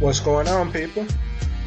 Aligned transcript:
What's 0.00 0.18
going 0.18 0.48
on, 0.48 0.72
people? 0.72 1.06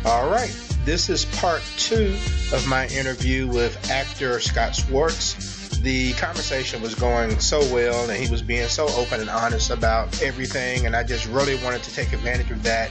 All 0.03 0.29
right, 0.29 0.53
this 0.83 1.09
is 1.09 1.23
part 1.23 1.63
two 1.77 2.13
of 2.51 2.67
my 2.67 2.85
interview 2.87 3.47
with 3.47 3.89
actor 3.89 4.41
Scott 4.41 4.75
Schwartz. 4.75 5.77
The 5.79 6.11
conversation 6.13 6.81
was 6.81 6.93
going 6.93 7.39
so 7.39 7.59
well, 7.73 8.09
and 8.09 8.21
he 8.21 8.29
was 8.29 8.41
being 8.41 8.67
so 8.67 8.89
open 8.89 9.21
and 9.21 9.29
honest 9.29 9.69
about 9.69 10.21
everything, 10.21 10.85
and 10.85 10.93
I 10.93 11.03
just 11.03 11.25
really 11.27 11.55
wanted 11.63 11.83
to 11.83 11.93
take 11.95 12.11
advantage 12.11 12.51
of 12.51 12.61
that 12.63 12.89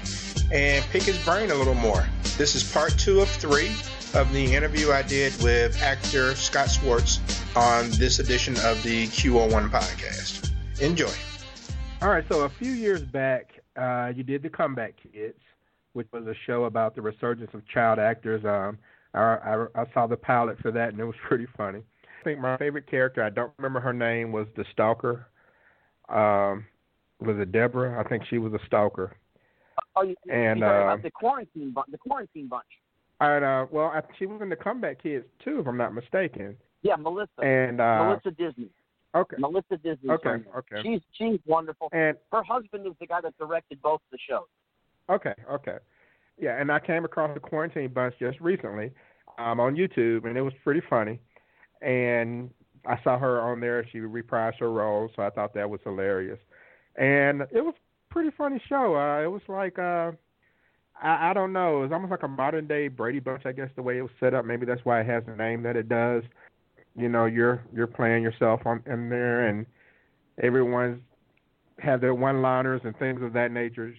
and 0.51 0.83
pick 0.87 1.03
his 1.03 1.23
brain 1.23 1.51
a 1.51 1.55
little 1.55 1.75
more. 1.75 2.07
This 2.39 2.55
is 2.55 2.65
part 2.73 2.97
two 2.99 3.21
of 3.21 3.29
three 3.29 3.73
of 4.15 4.33
the 4.33 4.55
interview 4.55 4.91
I 4.91 5.03
did 5.03 5.35
with 5.43 5.81
actor 5.83 6.35
Scott 6.35 6.71
Schwartz 6.71 7.21
on 7.55 7.91
this 7.91 8.21
edition 8.21 8.57
of 8.65 8.83
the 8.83 9.07
Q-on-1 9.09 9.69
podcast. 9.69 10.51
Enjoy. 10.81 11.13
All 12.01 12.09
right, 12.09 12.25
so 12.27 12.45
a 12.45 12.49
few 12.49 12.73
years 12.73 13.03
back, 13.03 13.56
uh, 13.77 14.13
you 14.15 14.23
did 14.23 14.43
the 14.43 14.49
Comeback 14.49 14.95
Kids, 15.03 15.39
which 15.93 16.09
was 16.13 16.27
a 16.27 16.35
show 16.47 16.65
about 16.65 16.95
the 16.95 17.03
resurgence 17.03 17.51
of 17.55 17.67
child 17.69 17.99
actors. 17.99 18.45
Um, 18.45 18.79
I, 19.15 19.21
I, 19.21 19.67
I 19.83 19.85
saw 19.95 20.07
the 20.07 20.17
pilot 20.17 20.59
for 20.61 20.71
that, 20.73 20.91
and 20.91 21.01
it 21.01 21.05
was 21.05 21.15
pretty 21.29 21.47
funny. 21.57 21.81
I 22.21 22.25
think 22.25 22.41
my 22.41 22.57
favorite 22.57 22.91
character, 22.91 23.23
I 23.23 23.31
don't 23.31 23.53
remember 23.59 23.81
her 23.81 23.93
name, 23.93 24.33
was 24.33 24.47
the 24.57 24.65
stalker. 24.73 25.27
Um, 26.09 26.65
was 27.21 27.37
it 27.39 27.53
Deborah? 27.53 27.99
I 28.05 28.09
think 28.09 28.25
she 28.29 28.39
was 28.39 28.53
a 28.53 28.59
stalker. 28.67 29.17
Oh, 29.95 30.03
you, 30.03 30.15
and 30.31 30.63
uh, 30.63 30.67
about 30.67 31.03
the 31.03 31.11
quarantine, 31.11 31.75
the 31.91 31.99
quarantine 31.99 32.49
bunch. 32.49 32.65
And 33.21 33.45
uh, 33.45 33.67
well, 33.71 33.87
I, 33.87 34.03
she 34.19 34.27
was 34.27 34.41
in 34.43 34.49
the 34.49 34.57
Comeback 34.57 35.03
Kids 35.03 35.25
too, 35.43 35.61
if 35.61 35.67
I'm 35.67 35.77
not 35.77 35.95
mistaken. 35.95 36.57
Yeah, 36.83 36.97
Melissa. 36.97 37.41
And 37.43 37.81
uh, 37.81 38.05
Melissa 38.05 38.31
Disney. 38.31 38.69
Okay. 39.17 39.37
Melissa 39.39 39.77
Disney. 39.83 40.11
Okay. 40.11 40.37
Okay. 40.57 40.83
She's 40.83 41.01
she's 41.13 41.41
wonderful. 41.47 41.89
And 41.93 42.17
her 42.33 42.43
husband 42.43 42.87
is 42.87 42.93
the 43.01 43.07
guy 43.07 43.21
that 43.23 43.37
directed 43.39 43.81
both 43.83 44.01
the 44.13 44.19
shows. 44.29 44.45
Okay. 45.09 45.35
Okay. 45.51 45.79
Yeah, 46.39 46.61
and 46.61 46.71
I 46.71 46.79
came 46.79 47.05
across 47.05 47.33
the 47.33 47.41
Quarantine 47.41 47.89
Bunch 47.89 48.15
just 48.19 48.39
recently 48.41 48.91
um, 49.39 49.59
on 49.59 49.75
YouTube, 49.75 50.27
and 50.27 50.37
it 50.37 50.43
was 50.43 50.53
pretty 50.63 50.83
funny. 50.89 51.19
And 51.81 52.51
I 52.87 53.03
saw 53.03 53.19
her 53.19 53.41
on 53.41 53.61
there; 53.61 53.87
she 53.91 53.99
reprised 53.99 54.59
her 54.61 54.71
role, 54.71 55.11
so 55.17 55.23
I 55.23 55.31
thought 55.31 55.55
that 55.55 55.69
was 55.69 55.81
hilarious. 55.83 56.39
And 56.97 57.43
it 57.53 57.65
was 57.65 57.75
a 57.75 58.13
pretty 58.13 58.31
funny 58.37 58.61
show. 58.69 58.97
Uh, 58.97 59.23
it 59.23 59.31
was 59.31 59.43
like 59.49 59.79
uh, 59.79 60.13
I, 61.03 61.31
I 61.31 61.33
don't 61.33 61.53
know. 61.53 61.83
It's 61.83 61.93
almost 61.93 62.11
like 62.11 62.23
a 62.23 62.29
modern 62.29 62.67
day 62.67 62.89
Brady 62.89 63.21
Bunch, 63.21 63.47
I 63.47 63.53
guess, 63.53 63.71
the 63.77 63.83
way 63.83 63.99
it 63.99 64.03
was 64.03 64.11
set 64.21 64.35
up. 64.35 64.45
Maybe 64.45 64.67
that's 64.67 64.85
why 64.85 65.01
it 65.01 65.07
has 65.07 65.25
the 65.27 65.37
name 65.37 65.63
that 65.63 65.77
it 65.77 65.89
does. 65.89 66.23
You 66.97 67.09
know, 67.09 67.27
you're 67.27 67.63
you're 67.75 67.87
playing 67.87 68.23
yourself 68.23 68.61
on 68.65 68.83
in 68.87 69.09
there, 69.09 69.49
and 69.49 69.67
everyone's 70.43 71.01
have 71.79 72.01
their 72.01 72.15
one-liners 72.15 72.81
and 72.85 72.97
things 72.99 73.21
of 73.23 73.35
that 73.35 73.53
nature. 73.53 73.95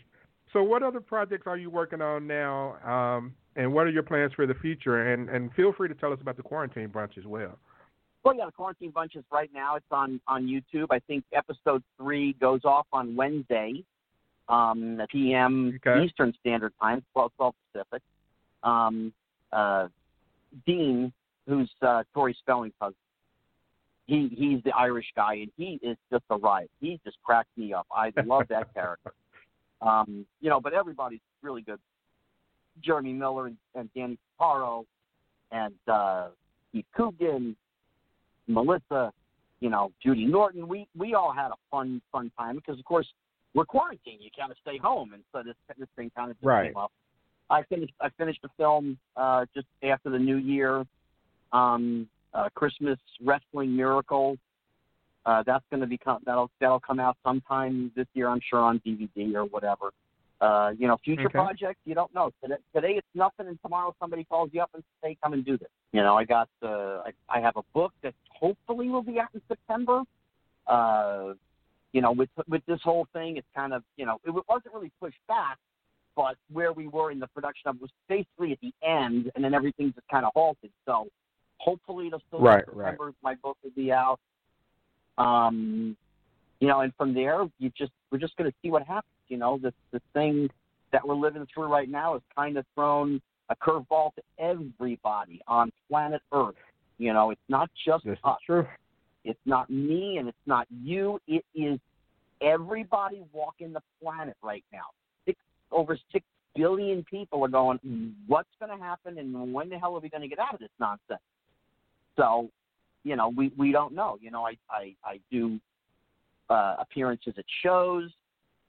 So, 0.51 0.63
what 0.63 0.81
other 0.81 0.99
projects 0.99 1.45
are 1.45 1.57
you 1.57 1.69
working 1.69 2.01
on 2.01 2.25
now, 2.25 2.77
um, 2.83 3.35
and 3.55 3.71
what 3.71 3.85
are 3.85 3.91
your 3.91 4.03
plans 4.03 4.33
for 4.33 4.47
the 4.47 4.55
future? 4.55 5.13
And 5.13 5.29
and 5.29 5.53
feel 5.53 5.73
free 5.73 5.87
to 5.89 5.95
tell 5.95 6.11
us 6.11 6.19
about 6.21 6.37
the 6.37 6.43
Quarantine 6.43 6.87
Bunch 6.87 7.13
as 7.17 7.25
well. 7.25 7.59
Well, 8.23 8.35
yeah, 8.35 8.45
the 8.45 8.51
Quarantine 8.51 8.91
Bunch 8.91 9.15
is 9.15 9.23
right 9.31 9.49
now. 9.53 9.75
It's 9.75 9.85
on 9.91 10.19
on 10.27 10.47
YouTube. 10.47 10.87
I 10.89 10.99
think 10.99 11.23
episode 11.33 11.83
three 11.97 12.33
goes 12.33 12.61
off 12.65 12.87
on 12.91 13.15
Wednesday 13.15 13.83
um, 14.49 15.01
p.m. 15.11 15.79
Okay. 15.85 16.05
Eastern 16.05 16.33
Standard 16.39 16.73
Time, 16.81 17.03
12, 17.13 17.31
12 17.37 17.55
Pacific. 17.73 18.01
Um, 18.63 19.13
uh, 19.51 19.87
Dean, 20.65 21.11
who's 21.47 21.69
uh, 21.81 22.03
Tori 22.13 22.35
Spelling's 22.39 22.73
husband, 22.79 22.95
he 24.05 24.29
he's 24.35 24.63
the 24.63 24.71
Irish 24.71 25.07
guy, 25.15 25.35
and 25.35 25.51
he 25.57 25.79
is 25.81 25.97
just 26.11 26.23
a 26.29 26.37
riot. 26.37 26.71
He 26.79 26.99
just 27.03 27.17
cracked 27.23 27.55
me 27.57 27.73
up. 27.73 27.87
I 27.91 28.11
love 28.25 28.43
that 28.49 28.73
character. 28.73 29.13
Um, 29.81 30.25
you 30.41 30.49
know, 30.49 30.59
but 30.59 30.73
everybody's 30.73 31.19
really 31.41 31.61
good. 31.61 31.79
Jeremy 32.83 33.13
Miller 33.13 33.47
and, 33.47 33.57
and 33.75 33.89
Danny 33.95 34.17
Paro 34.39 34.85
and 35.51 35.73
uh, 35.87 36.27
Keith 36.71 36.85
Coogan, 36.95 37.55
Melissa, 38.47 39.11
you 39.59 39.69
know, 39.69 39.91
Judy 40.03 40.25
Norton. 40.25 40.67
We 40.67 40.87
we 40.97 41.13
all 41.13 41.33
had 41.33 41.49
a 41.49 41.57
fun 41.69 42.01
fun 42.11 42.31
time 42.37 42.55
because, 42.55 42.79
of 42.79 42.85
course, 42.85 43.07
we're 43.53 43.65
quarantined. 43.65 44.21
You 44.21 44.29
kind 44.37 44.51
of 44.51 44.57
stay 44.61 44.77
home, 44.77 45.13
and 45.13 45.23
so 45.33 45.43
this 45.43 45.55
this 45.77 45.89
thing 45.95 46.11
kind 46.15 46.31
of 46.31 46.37
just 46.37 46.45
right. 46.45 46.67
came 46.67 46.77
up. 46.77 46.91
I 47.49 47.63
finished 47.63 47.93
I 48.01 48.09
finished 48.17 48.41
the 48.41 48.49
film 48.57 48.97
uh, 49.15 49.45
just 49.53 49.67
after 49.83 50.09
the 50.09 50.19
New 50.19 50.37
Year. 50.37 50.85
Um, 51.51 52.07
uh, 52.33 52.49
Christmas 52.53 52.99
Wrestling 53.23 53.75
Miracle. 53.75 54.37
Uh, 55.25 55.43
that's 55.45 55.63
going 55.69 55.81
to 55.81 55.87
become 55.87 56.19
that'll 56.25 56.49
that'll 56.61 56.79
come 56.79 56.99
out 56.99 57.17
sometime 57.23 57.91
this 57.95 58.07
year, 58.13 58.29
I'm 58.29 58.39
sure, 58.49 58.59
on 58.59 58.79
DVD 58.85 59.33
or 59.35 59.45
whatever. 59.45 59.91
Uh, 60.39 60.71
you 60.77 60.87
know, 60.87 60.97
future 61.03 61.25
okay. 61.25 61.31
projects 61.31 61.79
you 61.85 61.95
don't 61.95 62.13
know. 62.13 62.31
Today, 62.41 62.55
today 62.73 62.91
it's 62.91 63.07
nothing, 63.15 63.47
and 63.47 63.59
tomorrow 63.61 63.93
somebody 63.99 64.23
calls 64.23 64.51
you 64.53 64.61
up 64.61 64.69
and 64.73 64.83
say, 65.03 65.17
"Come 65.21 65.33
and 65.33 65.43
do 65.43 65.57
this." 65.57 65.67
You 65.91 66.01
know, 66.01 66.15
I 66.15 66.23
got 66.23 66.47
uh, 66.63 67.01
I, 67.05 67.11
I 67.27 67.39
have 67.41 67.57
a 67.57 67.63
book 67.73 67.91
that 68.03 68.13
hopefully 68.29 68.89
will 68.89 69.01
be 69.01 69.19
out 69.19 69.29
in 69.33 69.41
September. 69.47 70.03
Uh, 70.67 71.33
you 71.91 72.01
know, 72.01 72.11
with 72.11 72.29
with 72.47 72.61
this 72.67 72.79
whole 72.83 73.07
thing, 73.13 73.37
it's 73.37 73.47
kind 73.55 73.73
of 73.73 73.83
you 73.97 74.05
know 74.05 74.19
it 74.25 74.31
wasn't 74.47 74.73
really 74.73 74.91
pushed 75.01 75.19
back, 75.27 75.57
but 76.15 76.35
where 76.53 76.71
we 76.71 76.87
were 76.87 77.11
in 77.11 77.19
the 77.19 77.27
production 77.27 77.69
of 77.69 77.81
was 77.81 77.89
basically 78.07 78.51
at 78.51 78.59
the 78.61 78.71
end, 78.87 79.31
and 79.35 79.43
then 79.43 79.53
everything 79.53 79.91
just 79.93 80.07
kind 80.07 80.25
of 80.25 80.31
halted. 80.35 80.71
So 80.85 81.07
hopefully 81.57 82.07
it'll 82.07 82.21
still 82.27 82.39
right, 82.39 82.63
September. 82.65 83.05
Right. 83.05 83.13
My 83.23 83.35
book 83.35 83.57
will 83.63 83.71
be 83.75 83.91
out. 83.91 84.19
Um, 85.17 85.97
you 86.59 86.67
know, 86.67 86.81
and 86.81 86.93
from 86.95 87.13
there, 87.13 87.45
you 87.59 87.71
just 87.77 87.91
we're 88.11 88.19
just 88.19 88.35
going 88.37 88.49
to 88.49 88.55
see 88.61 88.69
what 88.69 88.83
happens. 88.83 89.13
You 89.27 89.37
know, 89.37 89.59
this 89.61 89.73
the 89.91 90.01
thing 90.13 90.49
that 90.91 91.05
we're 91.07 91.15
living 91.15 91.45
through 91.53 91.67
right 91.67 91.89
now 91.89 92.13
has 92.13 92.21
kind 92.35 92.57
of 92.57 92.65
thrown 92.75 93.21
a 93.49 93.55
curveball 93.55 94.13
to 94.15 94.21
everybody 94.39 95.41
on 95.47 95.71
planet 95.89 96.21
Earth. 96.31 96.55
You 96.97 97.13
know, 97.13 97.31
it's 97.31 97.41
not 97.49 97.69
just 97.85 98.05
this 98.05 98.17
us. 98.23 98.37
True. 98.45 98.67
It's 99.23 99.39
not 99.45 99.69
me 99.69 100.17
and 100.17 100.27
it's 100.27 100.37
not 100.45 100.67
you. 100.83 101.19
It 101.27 101.43
is 101.53 101.79
everybody 102.41 103.23
walking 103.33 103.73
the 103.73 103.81
planet 104.01 104.37
right 104.41 104.63
now. 104.71 104.85
Six, 105.25 105.37
over 105.71 105.97
six 106.11 106.25
billion 106.55 107.03
people 107.03 107.43
are 107.43 107.49
going, 107.49 108.15
what's 108.25 108.49
going 108.59 108.75
to 108.75 108.83
happen 108.83 109.17
and 109.17 109.53
when 109.53 109.69
the 109.69 109.77
hell 109.77 109.95
are 109.95 109.99
we 109.99 110.09
going 110.09 110.21
to 110.21 110.27
get 110.27 110.39
out 110.39 110.53
of 110.53 110.59
this 110.59 110.69
nonsense? 110.79 111.21
So, 112.17 112.49
you 113.03 113.15
know, 113.15 113.29
we, 113.29 113.51
we 113.57 113.71
don't 113.71 113.93
know. 113.93 114.17
You 114.21 114.31
know, 114.31 114.45
I, 114.45 114.57
I, 114.69 114.95
I 115.05 115.19
do 115.31 115.59
uh, 116.49 116.75
appearances 116.79 117.33
at 117.37 117.45
shows 117.63 118.11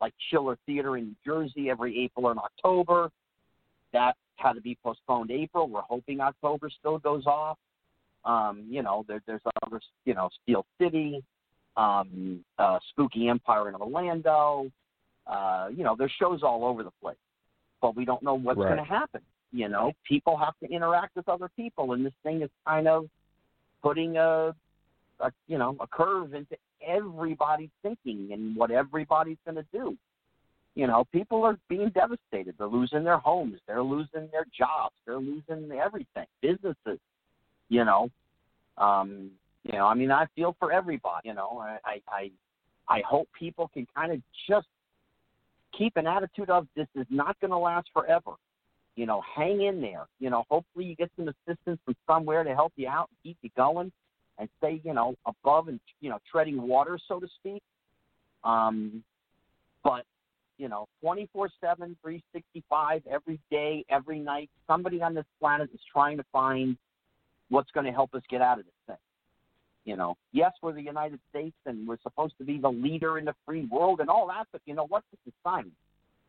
like 0.00 0.14
Chiller 0.30 0.56
Theater 0.66 0.96
in 0.96 1.04
New 1.06 1.16
Jersey 1.24 1.70
every 1.70 2.04
April 2.04 2.30
and 2.30 2.38
October. 2.38 3.10
That 3.92 4.14
had 4.36 4.52
to 4.52 4.60
be 4.60 4.76
postponed 4.84 5.30
April. 5.30 5.68
We're 5.68 5.80
hoping 5.80 6.20
October 6.20 6.70
still 6.78 6.98
goes 6.98 7.26
off. 7.26 7.58
Um, 8.24 8.64
you 8.68 8.82
know, 8.82 9.04
there, 9.08 9.20
there's 9.26 9.40
other, 9.62 9.80
you 10.04 10.14
know, 10.14 10.28
Steel 10.42 10.66
City, 10.80 11.22
um, 11.76 12.44
uh, 12.58 12.78
Spooky 12.90 13.28
Empire 13.28 13.68
in 13.68 13.74
Orlando. 13.74 14.70
Uh, 15.26 15.68
you 15.74 15.84
know, 15.84 15.94
there's 15.98 16.12
shows 16.18 16.42
all 16.42 16.64
over 16.64 16.82
the 16.82 16.92
place, 17.02 17.16
but 17.80 17.96
we 17.96 18.04
don't 18.04 18.22
know 18.22 18.34
what's 18.34 18.58
right. 18.58 18.74
going 18.74 18.78
to 18.78 18.84
happen. 18.84 19.20
You 19.52 19.68
know, 19.68 19.92
people 20.06 20.36
have 20.36 20.54
to 20.62 20.70
interact 20.70 21.16
with 21.16 21.28
other 21.28 21.48
people, 21.56 21.92
and 21.92 22.04
this 22.04 22.12
thing 22.22 22.42
is 22.42 22.50
kind 22.66 22.86
of 22.86 23.08
putting 23.82 24.16
a, 24.16 24.54
a 25.20 25.32
you 25.46 25.58
know, 25.58 25.76
a 25.80 25.86
curve 25.86 26.34
into 26.34 26.56
everybody's 26.86 27.70
thinking 27.82 28.30
and 28.32 28.56
what 28.56 28.70
everybody's 28.70 29.38
going 29.44 29.56
to 29.56 29.66
do. 29.72 29.96
You 30.74 30.86
know, 30.86 31.04
people 31.10 31.42
are 31.44 31.58
being 31.68 31.90
devastated. 31.90 32.54
They're 32.56 32.68
losing 32.68 33.02
their 33.02 33.18
homes. 33.18 33.58
They're 33.66 33.82
losing 33.82 34.28
their 34.30 34.46
jobs. 34.56 34.94
They're 35.06 35.18
losing 35.18 35.70
everything. 35.72 36.26
Businesses. 36.40 37.00
You 37.68 37.84
know, 37.84 38.08
um, 38.78 39.30
you 39.64 39.76
know, 39.76 39.86
I 39.86 39.94
mean, 39.94 40.10
I 40.10 40.26
feel 40.34 40.56
for 40.58 40.72
everybody. 40.72 41.28
You 41.28 41.34
know, 41.34 41.58
I, 41.84 42.00
I, 42.08 42.30
I 42.88 43.02
hope 43.06 43.28
people 43.38 43.70
can 43.74 43.86
kind 43.94 44.12
of 44.12 44.20
just 44.48 44.68
keep 45.76 45.96
an 45.96 46.06
attitude 46.06 46.48
of 46.48 46.66
this 46.76 46.86
is 46.94 47.06
not 47.10 47.38
going 47.40 47.50
to 47.50 47.58
last 47.58 47.88
forever. 47.92 48.32
You 48.98 49.06
know, 49.06 49.22
hang 49.32 49.62
in 49.62 49.80
there. 49.80 50.08
You 50.18 50.28
know, 50.28 50.42
hopefully 50.50 50.84
you 50.84 50.96
get 50.96 51.08
some 51.14 51.28
assistance 51.28 51.78
from 51.84 51.94
somewhere 52.04 52.42
to 52.42 52.52
help 52.52 52.72
you 52.74 52.88
out 52.88 53.08
keep 53.22 53.36
you 53.42 53.50
going, 53.56 53.92
and 54.38 54.48
stay, 54.58 54.80
you 54.82 54.92
know, 54.92 55.14
above 55.24 55.68
and 55.68 55.78
you 56.00 56.10
know, 56.10 56.18
treading 56.28 56.60
water, 56.60 56.98
so 57.06 57.20
to 57.20 57.28
speak. 57.38 57.62
Um, 58.42 59.04
but 59.84 60.02
you 60.58 60.68
know, 60.68 60.88
24 61.00 61.48
7, 61.60 61.96
365, 62.02 63.02
every 63.08 63.38
day, 63.52 63.84
every 63.88 64.18
night, 64.18 64.50
somebody 64.66 65.00
on 65.00 65.14
this 65.14 65.26
planet 65.38 65.70
is 65.72 65.80
trying 65.92 66.16
to 66.16 66.24
find 66.32 66.76
what's 67.50 67.70
going 67.70 67.86
to 67.86 67.92
help 67.92 68.12
us 68.14 68.22
get 68.28 68.42
out 68.42 68.58
of 68.58 68.64
this 68.64 68.74
thing. 68.88 68.96
You 69.84 69.94
know, 69.94 70.16
yes, 70.32 70.50
we're 70.60 70.72
the 70.72 70.82
United 70.82 71.20
States 71.30 71.56
and 71.66 71.86
we're 71.86 72.00
supposed 72.02 72.34
to 72.38 72.44
be 72.44 72.58
the 72.58 72.68
leader 72.68 73.16
in 73.16 73.26
the 73.26 73.34
free 73.46 73.68
world 73.70 74.00
and 74.00 74.10
all 74.10 74.26
that, 74.26 74.48
but 74.50 74.60
you 74.64 74.74
know 74.74 74.86
what? 74.88 75.04
This 75.12 75.20
is 75.28 75.32
science. 75.44 75.70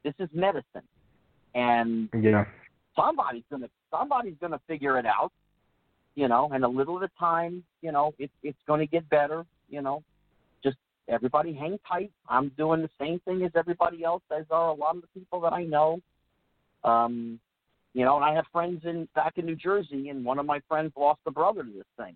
This 0.03 0.13
is 0.19 0.29
medicine, 0.31 0.87
and 1.55 2.09
yeah, 2.19 2.45
somebody's 2.95 3.43
gonna 3.51 3.69
somebody's 3.91 4.35
gonna 4.41 4.59
figure 4.67 4.97
it 4.97 5.05
out. 5.05 5.31
You 6.15 6.27
know, 6.27 6.49
and 6.51 6.65
a 6.65 6.67
little 6.67 6.97
at 6.97 7.03
a 7.03 7.19
time, 7.19 7.63
you 7.81 7.91
know, 7.91 8.13
it's 8.19 8.33
it's 8.43 8.57
going 8.67 8.79
to 8.81 8.87
get 8.87 9.07
better. 9.09 9.45
You 9.69 9.81
know, 9.81 10.03
just 10.63 10.77
everybody 11.07 11.53
hang 11.53 11.79
tight. 11.87 12.11
I'm 12.27 12.49
doing 12.57 12.81
the 12.81 12.89
same 12.99 13.19
thing 13.25 13.43
as 13.43 13.51
everybody 13.55 14.03
else, 14.03 14.23
as 14.37 14.45
are 14.51 14.69
a 14.69 14.73
lot 14.73 14.95
of 14.95 15.01
the 15.01 15.19
people 15.19 15.39
that 15.41 15.53
I 15.53 15.63
know. 15.63 15.99
Um, 16.83 17.39
you 17.93 18.05
know, 18.05 18.15
and 18.17 18.25
I 18.25 18.33
have 18.33 18.45
friends 18.51 18.81
in 18.85 19.07
back 19.15 19.37
in 19.37 19.45
New 19.45 19.55
Jersey, 19.55 20.09
and 20.09 20.25
one 20.25 20.39
of 20.39 20.45
my 20.45 20.59
friends 20.67 20.91
lost 20.97 21.19
a 21.25 21.31
brother 21.31 21.63
to 21.63 21.71
this 21.71 21.85
thing. 21.97 22.15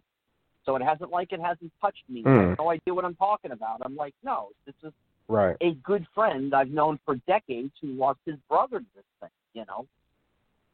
So 0.66 0.76
it 0.76 0.82
hasn't 0.82 1.12
like 1.12 1.32
it 1.32 1.42
hasn't 1.42 1.72
touched 1.82 2.04
me. 2.10 2.24
Mm. 2.24 2.46
I 2.46 2.50
have 2.50 2.58
no 2.58 2.70
idea 2.70 2.94
what 2.94 3.06
I'm 3.06 3.16
talking 3.16 3.52
about. 3.52 3.82
I'm 3.84 3.96
like, 3.96 4.14
no, 4.24 4.50
this 4.66 4.76
is 4.84 4.94
Right. 5.28 5.56
a 5.62 5.72
good 5.84 6.06
friend 6.14 6.54
I've 6.54 6.70
known 6.70 7.00
for 7.06 7.16
decades 7.28 7.72
who 7.82 7.94
lost 7.94 8.20
his 8.26 8.36
brother 8.50 8.80
to 8.80 8.86
this 8.96 9.06
thing. 9.22 9.30
You 9.54 9.66
know, 9.68 9.88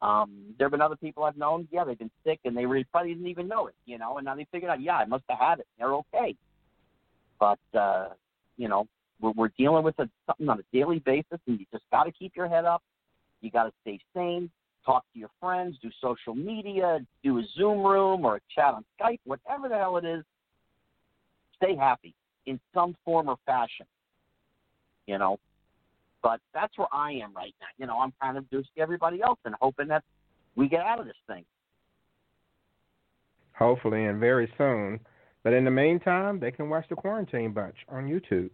um, 0.06 0.54
there 0.58 0.66
have 0.66 0.72
been 0.72 0.80
other 0.80 0.96
people 0.96 1.24
I've 1.24 1.36
known. 1.36 1.68
Yeah, 1.70 1.84
they've 1.84 1.98
been 1.98 2.10
sick 2.24 2.40
and 2.44 2.56
they 2.56 2.66
really 2.66 2.84
probably 2.84 3.14
didn't 3.14 3.28
even 3.28 3.48
know 3.48 3.66
it. 3.68 3.74
You 3.86 3.98
know, 3.98 4.18
and 4.18 4.24
now 4.24 4.34
they 4.34 4.46
figured 4.50 4.70
out, 4.70 4.80
yeah, 4.80 4.96
I 4.96 5.04
must 5.04 5.24
have 5.28 5.38
had 5.38 5.58
it. 5.60 5.66
They're 5.78 5.94
okay. 5.94 6.34
But 7.38 7.58
uh, 7.78 8.08
you 8.56 8.68
know, 8.68 8.86
we're, 9.20 9.32
we're 9.32 9.50
dealing 9.58 9.84
with 9.84 9.98
a, 9.98 10.08
something 10.26 10.48
on 10.48 10.58
a 10.58 10.76
daily 10.76 10.98
basis, 11.00 11.38
and 11.46 11.58
you 11.58 11.66
just 11.72 11.84
got 11.90 12.04
to 12.04 12.12
keep 12.12 12.32
your 12.36 12.48
head 12.48 12.64
up. 12.64 12.82
You 13.40 13.50
got 13.50 13.64
to 13.64 13.72
stay 13.82 14.00
sane. 14.14 14.50
Talk 14.84 15.04
to 15.12 15.18
your 15.18 15.30
friends. 15.40 15.76
Do 15.82 15.90
social 16.00 16.34
media. 16.34 17.00
Do 17.22 17.38
a 17.38 17.42
Zoom 17.56 17.82
room 17.84 18.24
or 18.24 18.36
a 18.36 18.40
chat 18.54 18.74
on 18.74 18.84
Skype. 19.00 19.20
Whatever 19.24 19.68
the 19.68 19.76
hell 19.76 19.96
it 19.98 20.04
is. 20.04 20.24
Stay 21.56 21.76
happy 21.76 22.14
in 22.46 22.58
some 22.72 22.96
form 23.04 23.28
or 23.28 23.36
fashion. 23.44 23.86
You 25.10 25.18
know, 25.18 25.40
but 26.22 26.40
that's 26.54 26.76
where 26.78 26.86
I 26.92 27.12
am 27.12 27.34
right 27.34 27.54
now. 27.60 27.66
You 27.78 27.86
know, 27.86 27.98
I'm 27.98 28.12
kind 28.22 28.38
of 28.38 28.48
just 28.48 28.68
everybody 28.78 29.20
else 29.22 29.40
and 29.44 29.56
hoping 29.60 29.88
that 29.88 30.04
we 30.54 30.68
get 30.68 30.80
out 30.80 31.00
of 31.00 31.06
this 31.06 31.16
thing. 31.26 31.44
Hopefully, 33.54 34.04
and 34.04 34.20
very 34.20 34.48
soon. 34.56 35.00
But 35.42 35.52
in 35.52 35.64
the 35.64 35.70
meantime, 35.70 36.38
they 36.38 36.52
can 36.52 36.68
watch 36.68 36.86
the 36.88 36.94
Quarantine 36.94 37.52
Bunch 37.52 37.74
on 37.88 38.04
YouTube. 38.04 38.50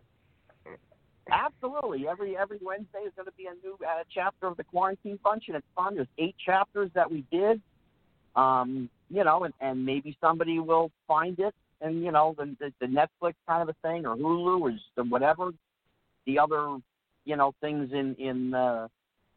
Absolutely. 1.30 2.08
Every 2.08 2.38
every 2.38 2.58
Wednesday 2.62 3.00
is 3.06 3.12
going 3.16 3.26
to 3.26 3.32
be 3.36 3.46
a 3.46 3.66
new 3.66 3.76
uh, 3.84 4.04
chapter 4.14 4.46
of 4.46 4.56
the 4.56 4.64
Quarantine 4.64 5.18
Bunch, 5.22 5.44
and 5.48 5.56
it's 5.56 5.66
fun. 5.74 5.96
There's 5.96 6.08
eight 6.18 6.36
chapters 6.44 6.90
that 6.94 7.10
we 7.10 7.24
did. 7.30 7.60
Um, 8.34 8.88
you 9.10 9.24
know, 9.24 9.44
and, 9.44 9.54
and 9.60 9.84
maybe 9.84 10.16
somebody 10.20 10.58
will 10.58 10.90
find 11.06 11.38
it, 11.38 11.54
and 11.80 12.02
you 12.02 12.12
know, 12.12 12.34
the, 12.38 12.56
the 12.60 12.72
the 12.80 12.86
Netflix 12.86 13.34
kind 13.46 13.62
of 13.62 13.68
a 13.68 13.76
thing, 13.86 14.06
or 14.06 14.16
Hulu, 14.16 14.60
or 14.96 15.04
whatever, 15.04 15.50
the 16.26 16.38
other, 16.38 16.78
you 17.24 17.36
know, 17.36 17.52
things 17.60 17.90
in 17.92 18.14
in 18.16 18.54
uh, 18.54 18.88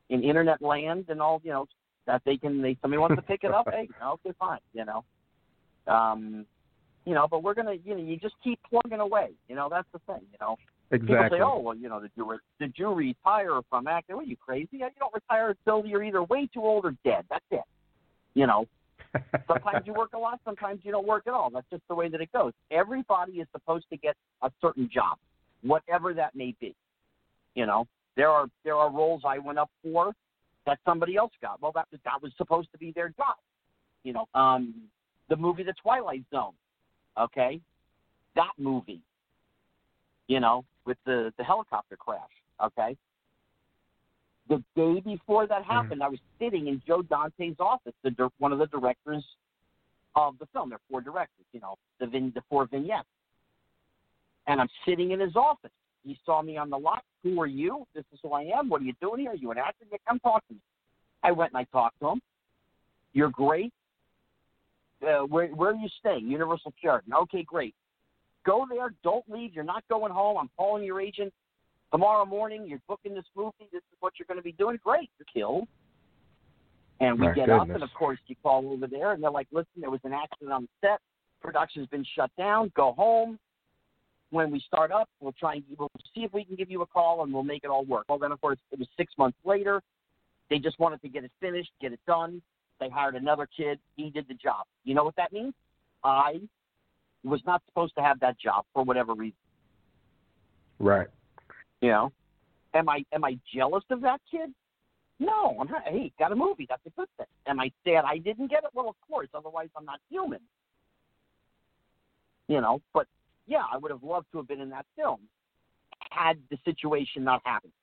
in 0.10 0.24
internet 0.24 0.62
land 0.62 1.06
and 1.10 1.22
all, 1.22 1.42
you 1.44 1.52
know, 1.52 1.68
that 2.08 2.22
they 2.26 2.38
can. 2.38 2.62
They 2.62 2.78
somebody 2.82 3.00
wants 3.00 3.16
to 3.16 3.22
pick 3.22 3.44
it 3.44 3.52
up. 3.52 3.68
hey, 3.72 3.88
okay, 4.04 4.32
fine. 4.40 4.60
You 4.74 4.86
know, 4.86 5.04
um, 5.88 6.46
you 7.06 7.14
know, 7.14 7.28
but 7.30 7.44
we're 7.44 7.54
gonna, 7.54 7.76
you 7.84 7.96
know, 7.96 8.02
you 8.02 8.18
just 8.18 8.36
keep 8.44 8.60
plugging 8.70 9.00
away. 9.00 9.30
You 9.48 9.56
know, 9.56 9.68
that's 9.70 9.88
the 9.94 10.00
thing. 10.12 10.26
You 10.32 10.38
know. 10.42 10.58
Exactly. 10.92 11.16
People 11.16 11.38
say, 11.38 11.42
"Oh, 11.44 11.60
well, 11.60 11.76
you 11.76 11.88
know, 11.88 12.00
did 12.00 12.10
you 12.16 12.28
re- 12.28 12.38
did 12.60 12.74
you 12.76 12.92
retire 12.92 13.60
from 13.70 13.86
acting? 13.86 14.16
What 14.16 14.26
are 14.26 14.28
you 14.28 14.36
crazy? 14.36 14.70
You 14.72 14.88
don't 14.98 15.14
retire 15.14 15.50
until 15.50 15.86
you're 15.88 16.04
either 16.04 16.24
way 16.24 16.50
too 16.52 16.62
old 16.62 16.84
or 16.84 16.96
dead. 17.06 17.26
That's 17.30 17.46
it. 17.52 17.62
You 18.34 18.48
know, 18.48 18.66
sometimes 19.48 19.86
you 19.86 19.94
work 19.94 20.14
a 20.14 20.18
lot, 20.18 20.40
sometimes 20.46 20.82
you 20.84 20.92
don't 20.92 21.08
work 21.08 21.24
at 21.28 21.34
all. 21.34 21.50
That's 21.50 21.66
just 21.72 21.84
the 21.90 21.96
way 21.96 22.10
that 22.10 22.22
it 22.22 22.32
goes. 22.32 22.54
Everybody 22.72 23.34
is 23.34 23.48
supposed 23.52 23.86
to 23.92 23.98
get 23.98 24.16
a 24.42 24.52
certain 24.62 24.90
job, 24.92 25.18
whatever 25.62 26.14
that 26.14 26.36
may 26.36 26.56
be. 26.60 26.76
You 27.56 27.66
know, 27.66 27.88
there 28.16 28.30
are 28.30 28.48
there 28.64 28.76
are 28.76 28.92
roles 28.92 29.22
I 29.26 29.38
went 29.38 29.58
up 29.58 29.70
for 29.84 30.14
that 30.66 30.80
somebody 30.86 31.16
else 31.16 31.32
got. 31.42 31.62
Well, 31.62 31.72
that 31.74 31.88
was 31.92 32.00
that 32.06 32.22
was 32.22 32.32
supposed 32.38 32.72
to 32.72 32.78
be 32.78 32.92
their 32.92 33.10
job. 33.10 33.36
You 34.04 34.14
know, 34.14 34.28
um, 34.34 34.74
the 35.30 35.36
movie 35.36 35.64
The 35.64 35.74
Twilight 35.82 36.24
Zone. 36.32 36.54
Okay, 37.20 37.60
that 38.36 38.52
movie. 38.58 39.02
You 40.28 40.40
know, 40.40 40.64
with 40.86 40.98
the 41.06 41.34
the 41.38 41.44
helicopter 41.44 41.96
crash. 41.96 42.22
Okay. 42.64 42.96
The 44.48 44.64
day 44.76 45.00
before 45.00 45.46
that 45.46 45.64
happened, 45.64 46.02
I 46.02 46.10
was 46.10 46.18
sitting 46.40 46.70
in 46.70 46.82
Joe 46.88 47.04
Dante's 47.04 47.58
office, 47.60 47.94
the 48.04 48.32
one 48.40 48.52
of 48.52 48.58
the 48.58 48.66
directors 48.66 49.24
of 50.16 50.40
the 50.40 50.48
film. 50.48 50.70
There 50.70 50.78
are 50.78 50.82
four 50.90 51.02
directors, 51.02 51.46
you 51.54 51.60
know, 51.60 51.76
the 52.00 52.08
vin- 52.08 52.32
the 52.34 52.42
four 52.50 52.66
vignettes. 52.66 53.08
And 54.50 54.60
I'm 54.60 54.68
sitting 54.86 55.12
in 55.12 55.20
his 55.20 55.36
office. 55.36 55.72
He 56.04 56.20
saw 56.26 56.42
me 56.42 56.58
on 56.58 56.72
the 56.72 56.78
lot. 56.78 57.04
Who 57.24 57.40
are 57.40 57.48
you? 57.48 57.86
This 57.94 58.04
is 58.12 58.20
who 58.24 58.34
I 58.34 58.42
am. 58.58 58.68
What 58.68 58.82
are 58.82 58.86
you 58.86 58.94
doing 59.00 59.22
here? 59.22 59.32
Are 59.32 59.36
you 59.36 59.52
an 59.52 59.60
actor? 59.60 59.86
Yeah, 59.92 60.00
come 60.08 60.20
talk 60.20 60.46
to 60.48 60.56
me. 60.56 60.60
I 61.24 61.32
went 61.32 61.52
and 61.52 61.60
I 61.60 61.66
talked 61.66 62.00
to 62.00 62.10
him. 62.10 62.22
You're 63.14 63.30
great. 63.30 63.72
Uh, 65.04 65.20
where 65.20 65.48
where 65.48 65.72
are 65.72 65.76
you 65.76 65.88
staying? 66.00 66.28
Universal 66.28 66.74
Sheraton. 66.82 67.14
Okay, 67.14 67.44
great. 67.44 67.76
Go 68.46 68.66
there. 68.70 68.94
Don't 69.04 69.24
leave. 69.30 69.54
You're 69.54 69.64
not 69.64 69.84
going 69.88 70.12
home. 70.12 70.38
I'm 70.38 70.50
calling 70.58 70.84
your 70.84 71.00
agent 71.00 71.32
tomorrow 71.92 72.26
morning. 72.26 72.66
You're 72.66 72.82
booking 72.88 73.14
this 73.14 73.26
movie. 73.36 73.54
This 73.72 73.80
is 73.80 73.98
what 74.00 74.14
you're 74.18 74.26
going 74.26 74.40
to 74.40 74.44
be 74.44 74.54
doing. 74.54 74.80
Great. 74.84 75.10
You're 75.20 75.28
killed. 75.32 75.68
And 77.02 77.20
we 77.20 77.28
My 77.28 77.34
get 77.34 77.50
up, 77.50 77.70
and 77.70 77.84
of 77.84 77.94
course 77.94 78.20
you 78.28 78.36
call 78.42 78.68
over 78.72 78.88
there, 78.88 79.12
and 79.12 79.24
they're 79.24 79.32
like, 79.32 79.48
"Listen, 79.52 79.80
there 79.80 79.92
was 79.92 80.02
an 80.04 80.14
accident 80.14 80.52
on 80.52 80.64
the 80.64 80.88
set. 80.88 81.00
Production's 81.40 81.88
been 81.88 82.06
shut 82.16 82.32
down. 82.38 82.72
Go 82.76 82.94
home. 82.94 83.38
When 84.32 84.52
we 84.52 84.60
start 84.60 84.92
up, 84.92 85.10
we'll 85.20 85.34
try 85.34 85.56
and 85.56 85.64
we'll 85.78 85.90
see 86.14 86.24
if 86.24 86.34
we 86.34 86.46
can 86.46 86.56
give 86.56 86.70
you 86.70 86.82
a 86.82 86.86
call, 86.86 87.24
and 87.24 87.34
we'll 87.34 87.44
make 87.44 87.64
it 87.64 87.70
all 87.70 87.86
work." 87.86 88.06
Well, 88.10 88.20
then 88.20 88.32
of 88.32 88.40
course 88.42 88.60
it 88.72 88.80
was 88.80 88.88
six 88.96 89.14
months 89.18 89.38
later. 89.44 89.82
They 90.50 90.60
just 90.60 90.80
wanted 90.80 91.02
to 91.02 91.10
get 91.10 91.24
it 91.24 91.32
finished, 91.40 91.72
get 91.82 91.94
it 91.94 92.00
done. 92.08 92.42
They 92.80 92.90
hired 92.90 93.16
another 93.16 93.48
kid. 93.56 93.80
He 93.96 94.10
did 94.10 94.28
the 94.28 94.34
job. 94.34 94.66
You 94.84 94.96
know 94.96 95.04
what 95.04 95.16
that 95.18 95.34
means? 95.34 95.54
I 96.04 96.42
was 97.24 97.42
not 97.46 97.62
supposed 97.68 97.96
to 97.96 98.02
have 98.02 98.20
that 98.22 98.40
job 98.40 98.66
for 98.74 98.84
whatever 98.84 99.14
reason. 99.14 99.38
right. 100.80 101.08
You 101.82 101.90
know, 101.90 102.12
am 102.74 102.90
I 102.90 103.06
am 103.14 103.24
I 103.24 103.38
jealous 103.54 103.84
of 103.90 104.02
that 104.02 104.22
kid? 104.30 104.54
No, 105.20 105.58
I'm 105.60 105.68
not. 105.68 105.84
Hey, 105.86 106.12
got 106.18 106.32
a 106.32 106.36
movie. 106.36 106.66
That's 106.68 106.86
a 106.86 106.90
good 106.92 107.08
thing. 107.18 107.28
Am 107.46 107.60
I 107.60 107.72
sad 107.84 108.04
I 108.06 108.18
didn't 108.18 108.48
get 108.48 108.64
it? 108.64 108.70
Well, 108.74 108.90
of 108.90 108.96
course. 109.08 109.28
Otherwise, 109.34 109.70
I'm 109.78 109.86
not 109.86 110.00
human. 110.10 110.40
You 112.48 112.62
know, 112.62 112.82
but 112.94 113.08
yeah, 113.50 113.64
I 113.72 113.78
would 113.78 113.92
have 113.92 114.04
loved 114.04 114.28
to 114.32 114.38
have 114.38 114.48
been 114.48 114.62
in 114.62 114.70
that 114.70 114.86
film 114.96 115.20
had 116.12 116.38
the 116.50 116.58
situation 116.64 117.24
not 117.24 117.42
happened. 117.44 117.74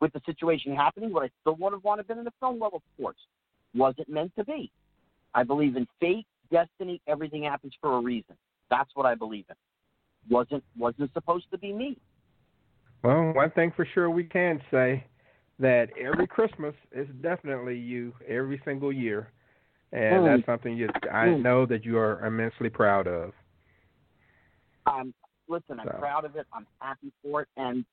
With 0.00 0.12
the 0.12 0.20
situation 0.26 0.74
happening, 0.74 1.12
would 1.12 1.24
I 1.24 1.30
still 1.40 1.56
would 1.56 1.72
have 1.72 1.84
wanted 1.84 2.02
to 2.02 2.08
been 2.08 2.18
in 2.18 2.24
the 2.24 2.32
film? 2.40 2.58
Well, 2.58 2.70
of 2.74 2.82
course. 3.00 3.16
Was 3.74 3.94
it 3.98 4.08
meant 4.08 4.32
to 4.36 4.44
be? 4.44 4.70
I 5.34 5.44
believe 5.44 5.76
in 5.76 5.86
fate, 6.00 6.26
destiny. 6.50 7.00
Everything 7.06 7.44
happens 7.44 7.74
for 7.80 7.96
a 7.96 8.00
reason. 8.00 8.34
That's 8.68 8.90
what 8.94 9.06
I 9.06 9.14
believe 9.14 9.44
in. 9.48 9.56
Wasn't 10.28 10.64
wasn't 10.76 11.12
supposed 11.12 11.46
to 11.52 11.58
be 11.58 11.72
me. 11.72 11.96
Well, 13.04 13.32
one 13.32 13.50
thing 13.52 13.72
for 13.76 13.86
sure 13.94 14.10
we 14.10 14.24
can 14.24 14.60
say 14.70 15.04
that 15.58 15.88
every 15.98 16.26
Christmas 16.26 16.74
is 16.92 17.06
definitely 17.22 17.78
you 17.78 18.12
every 18.26 18.60
single 18.64 18.92
year, 18.92 19.30
and 19.92 20.22
Mm. 20.22 20.24
that's 20.24 20.46
something 20.46 20.76
you 20.76 20.88
I 21.10 21.28
Mm. 21.28 21.42
know 21.42 21.66
that 21.66 21.84
you 21.84 21.98
are 21.98 22.24
immensely 22.26 22.70
proud 22.70 23.06
of. 23.06 23.34
I'm 24.86 25.14
listen, 25.48 25.80
I'm 25.80 25.86
So. 25.86 25.98
proud 25.98 26.24
of 26.24 26.36
it. 26.36 26.46
I'm 26.52 26.66
happy 26.80 27.12
for 27.22 27.42
it. 27.42 27.48
And 27.56 27.84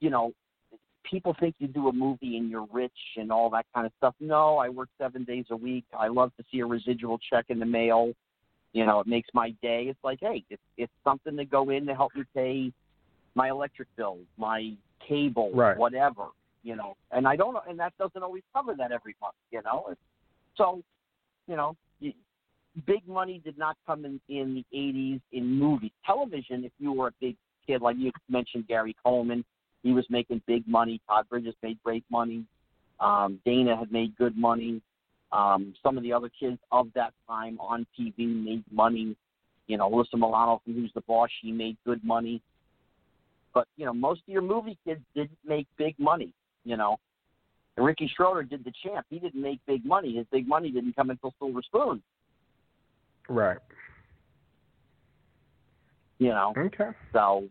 you 0.00 0.10
know, 0.10 0.32
people 1.04 1.34
think 1.38 1.54
you 1.58 1.68
do 1.68 1.88
a 1.88 1.92
movie 1.92 2.36
and 2.36 2.50
you're 2.50 2.66
rich 2.72 2.92
and 3.16 3.30
all 3.30 3.50
that 3.50 3.66
kind 3.74 3.86
of 3.86 3.92
stuff. 3.98 4.14
No, 4.20 4.58
I 4.58 4.68
work 4.68 4.88
seven 4.98 5.24
days 5.24 5.46
a 5.50 5.56
week. 5.56 5.84
I 5.96 6.08
love 6.08 6.32
to 6.38 6.44
see 6.50 6.60
a 6.60 6.66
residual 6.66 7.18
check 7.18 7.46
in 7.48 7.58
the 7.58 7.66
mail. 7.66 8.12
You 8.72 8.84
know, 8.84 9.00
it 9.00 9.06
makes 9.06 9.28
my 9.32 9.50
day. 9.62 9.84
It's 9.88 10.02
like, 10.02 10.18
hey, 10.20 10.44
it's 10.50 10.62
it's 10.76 10.92
something 11.04 11.36
to 11.36 11.44
go 11.44 11.70
in 11.70 11.86
to 11.86 11.94
help 11.94 12.14
me 12.14 12.24
pay 12.34 12.72
my 13.34 13.48
electric 13.50 13.88
bill, 13.96 14.18
my 14.36 14.72
cable, 15.06 15.50
Right. 15.52 15.76
whatever. 15.76 16.26
You 16.62 16.76
know, 16.76 16.96
and 17.10 17.28
I 17.28 17.36
don't, 17.36 17.56
and 17.68 17.78
that 17.78 17.92
doesn't 17.98 18.22
always 18.22 18.42
cover 18.54 18.74
that 18.76 18.90
every 18.90 19.14
month. 19.20 19.34
You 19.50 19.60
know, 19.62 19.80
It's- 19.90 19.96
so 20.56 20.82
you 21.46 21.56
know, 21.56 21.76
big 22.86 23.06
money 23.06 23.40
did 23.44 23.56
not 23.56 23.76
come 23.86 24.04
in 24.04 24.20
in 24.28 24.54
the 24.54 24.76
80s 24.76 25.20
in 25.32 25.58
movies. 25.58 25.92
Television, 26.04 26.64
if 26.64 26.72
you 26.78 26.92
were 26.92 27.08
a 27.08 27.14
big 27.20 27.36
kid, 27.66 27.82
like 27.82 27.96
you 27.98 28.10
mentioned 28.28 28.66
Gary 28.66 28.96
Coleman, 29.02 29.44
he 29.82 29.92
was 29.92 30.04
making 30.10 30.42
big 30.46 30.66
money. 30.66 31.00
Todd 31.08 31.28
Bridges 31.28 31.54
made 31.62 31.78
great 31.84 32.04
money. 32.10 32.44
Um, 33.00 33.38
Dana 33.44 33.76
had 33.76 33.92
made 33.92 34.16
good 34.16 34.36
money. 34.36 34.80
Um, 35.32 35.74
some 35.82 35.96
of 35.96 36.02
the 36.02 36.12
other 36.12 36.30
kids 36.40 36.58
of 36.72 36.88
that 36.94 37.12
time 37.28 37.58
on 37.60 37.86
TV 37.98 38.18
made 38.18 38.64
money. 38.70 39.16
You 39.66 39.78
know, 39.78 39.90
Alyssa 39.90 40.14
Milano 40.14 40.60
from 40.64 40.74
Who's 40.74 40.92
the 40.94 41.00
Boss, 41.02 41.28
she 41.42 41.50
made 41.50 41.76
good 41.84 42.04
money. 42.04 42.40
But, 43.52 43.66
you 43.76 43.84
know, 43.84 43.94
most 43.94 44.22
of 44.26 44.32
your 44.32 44.42
movie 44.42 44.78
kids 44.86 45.00
didn't 45.14 45.38
make 45.46 45.66
big 45.76 45.94
money, 45.98 46.32
you 46.64 46.76
know. 46.76 46.98
And 47.76 47.86
Ricky 47.86 48.10
Schroder 48.14 48.42
did 48.42 48.64
the 48.64 48.72
champ. 48.82 49.06
He 49.10 49.18
didn't 49.18 49.40
make 49.40 49.60
big 49.66 49.84
money. 49.84 50.16
His 50.16 50.26
big 50.30 50.46
money 50.46 50.70
didn't 50.70 50.96
come 50.96 51.10
until 51.10 51.34
Silver 51.38 51.62
Spoon, 51.62 52.02
Right. 53.28 53.58
you 56.18 56.28
know. 56.28 56.54
Okay. 56.56 56.90
So, 57.12 57.44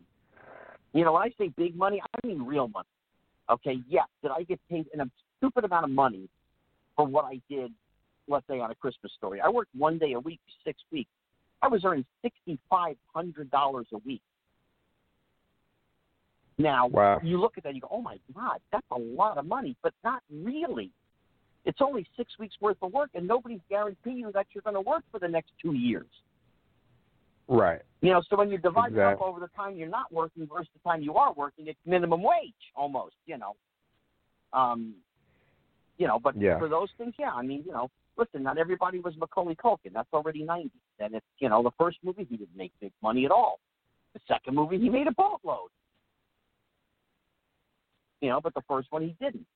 you 0.92 1.04
know, 1.04 1.12
when 1.12 1.22
I 1.22 1.30
say 1.38 1.48
big 1.56 1.76
money, 1.76 2.00
I 2.02 2.26
mean 2.26 2.42
real 2.42 2.68
money. 2.68 2.88
Okay, 3.50 3.76
yes. 3.88 4.06
Did 4.22 4.30
I 4.30 4.42
get 4.42 4.58
paid 4.70 4.86
an 4.94 5.00
a 5.00 5.10
stupid 5.38 5.64
amount 5.64 5.84
of 5.84 5.90
money 5.90 6.28
for 6.96 7.06
what 7.06 7.24
I 7.26 7.40
did, 7.50 7.72
let's 8.26 8.46
say 8.48 8.58
on 8.60 8.70
a 8.70 8.74
Christmas 8.74 9.12
story? 9.16 9.40
I 9.40 9.48
worked 9.48 9.70
one 9.76 9.98
day 9.98 10.12
a 10.12 10.20
week 10.20 10.40
for 10.46 10.68
six 10.68 10.80
weeks. 10.90 11.10
I 11.62 11.68
was 11.68 11.84
earning 11.84 12.04
sixty-five 12.22 12.96
hundred 13.14 13.50
dollars 13.50 13.86
a 13.92 13.98
week. 13.98 14.22
Now, 16.56 16.86
Wow. 16.86 17.20
you 17.22 17.38
look 17.40 17.58
at 17.58 17.64
that, 17.64 17.74
you 17.74 17.80
go, 17.80 17.88
"Oh 17.90 18.00
my 18.00 18.18
God, 18.34 18.60
that's 18.72 18.86
a 18.90 18.98
lot 18.98 19.38
of 19.38 19.46
money," 19.46 19.76
but 19.82 19.92
not 20.02 20.22
really. 20.30 20.90
It's 21.64 21.78
only 21.80 22.06
six 22.16 22.38
weeks 22.38 22.54
worth 22.60 22.76
of 22.82 22.92
work, 22.92 23.10
and 23.14 23.26
nobody's 23.26 23.60
guaranteeing 23.70 24.18
you 24.18 24.32
that 24.32 24.46
you're 24.52 24.62
going 24.62 24.74
to 24.74 24.80
work 24.80 25.02
for 25.10 25.18
the 25.18 25.28
next 25.28 25.52
two 25.60 25.72
years. 25.72 26.06
Right. 27.48 27.80
You 28.00 28.10
know, 28.10 28.22
so 28.28 28.36
when 28.36 28.50
you 28.50 28.58
divide 28.58 28.92
it 28.92 28.98
up 28.98 29.20
over 29.20 29.40
the 29.40 29.48
time 29.48 29.76
you're 29.76 29.88
not 29.88 30.12
working 30.12 30.46
versus 30.46 30.68
the 30.74 30.88
time 30.88 31.02
you 31.02 31.14
are 31.14 31.32
working, 31.34 31.66
it's 31.68 31.78
minimum 31.84 32.22
wage 32.22 32.52
almost. 32.74 33.16
You 33.26 33.38
know, 33.38 33.56
um, 34.52 34.94
you 35.98 36.06
know, 36.06 36.18
but 36.18 36.36
Yeah. 36.36 36.58
for 36.58 36.68
those 36.68 36.90
things, 36.96 37.14
yeah. 37.18 37.32
I 37.32 37.42
mean, 37.42 37.62
you 37.66 37.72
know, 37.72 37.90
listen, 38.16 38.42
not 38.42 38.56
everybody 38.58 38.98
was 39.00 39.16
Macaulay 39.16 39.56
Culkin. 39.56 39.92
That's 39.92 40.08
already 40.12 40.42
ninety. 40.42 40.80
And 40.98 41.14
it's 41.14 41.26
you 41.38 41.48
know, 41.48 41.62
the 41.62 41.70
first 41.72 41.98
movie 42.02 42.24
he 42.24 42.36
didn't 42.36 42.56
make 42.56 42.72
big 42.80 42.92
money 43.02 43.24
at 43.24 43.30
all. 43.30 43.60
The 44.14 44.20
second 44.26 44.54
movie 44.54 44.78
he 44.78 44.88
made 44.88 45.06
a 45.06 45.12
boatload. 45.12 45.70
You 48.20 48.30
know, 48.30 48.40
but 48.40 48.54
the 48.54 48.62
first 48.66 48.90
one 48.90 49.02
he 49.02 49.16
didn't. 49.20 49.46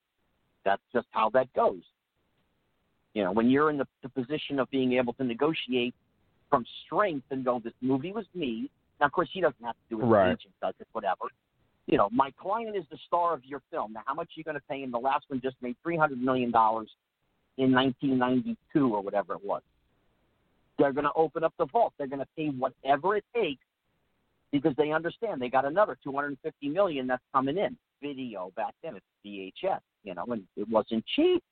That's 0.63 0.81
just 0.93 1.07
how 1.09 1.29
that 1.31 1.51
goes. 1.53 1.81
You 3.13 3.23
know, 3.23 3.31
when 3.31 3.49
you're 3.49 3.69
in 3.69 3.77
the, 3.77 3.87
the 4.03 4.09
position 4.09 4.59
of 4.59 4.69
being 4.69 4.93
able 4.93 5.13
to 5.13 5.23
negotiate 5.23 5.95
from 6.49 6.65
strength 6.85 7.25
and 7.31 7.43
go, 7.43 7.59
this 7.63 7.73
movie 7.81 8.11
was 8.11 8.25
me. 8.35 8.69
Now, 8.99 9.07
of 9.07 9.11
course, 9.11 9.29
he 9.31 9.41
doesn't 9.41 9.63
have 9.63 9.75
to 9.75 9.95
do 9.95 10.01
it. 10.01 10.05
Right. 10.05 10.31
Agent 10.31 10.53
does 10.61 10.73
it, 10.79 10.87
whatever. 10.91 11.25
You 11.87 11.97
know, 11.97 12.09
my 12.11 12.31
client 12.39 12.75
is 12.75 12.83
the 12.91 12.97
star 13.07 13.33
of 13.33 13.43
your 13.45 13.61
film. 13.71 13.93
Now, 13.93 14.01
how 14.05 14.13
much 14.13 14.27
are 14.27 14.35
you 14.35 14.43
going 14.43 14.55
to 14.55 14.63
pay 14.69 14.81
him? 14.83 14.91
The 14.91 14.99
last 14.99 15.25
one 15.27 15.41
just 15.41 15.55
made 15.61 15.75
three 15.81 15.97
hundred 15.97 16.21
million 16.21 16.51
dollars 16.51 16.89
in 17.57 17.73
1992 17.73 18.93
or 18.93 19.01
whatever 19.01 19.33
it 19.33 19.43
was. 19.43 19.61
They're 20.77 20.93
going 20.93 21.05
to 21.05 21.13
open 21.15 21.43
up 21.43 21.53
the 21.57 21.65
vault. 21.65 21.93
They're 21.97 22.07
going 22.07 22.19
to 22.21 22.27
pay 22.37 22.47
whatever 22.47 23.17
it 23.17 23.25
takes 23.35 23.61
because 24.51 24.73
they 24.77 24.91
understand 24.91 25.41
they 25.41 25.49
got 25.49 25.65
another 25.65 25.97
250 26.03 26.69
million 26.69 27.07
that's 27.07 27.23
coming 27.33 27.57
in. 27.57 27.77
Video 28.01 28.51
back 28.55 28.73
then 28.81 28.95
it's 28.95 29.05
VHS, 29.25 29.79
you 30.03 30.13
know, 30.13 30.25
and 30.29 30.43
it 30.55 30.69
wasn't 30.69 31.03
cheap. 31.15 31.43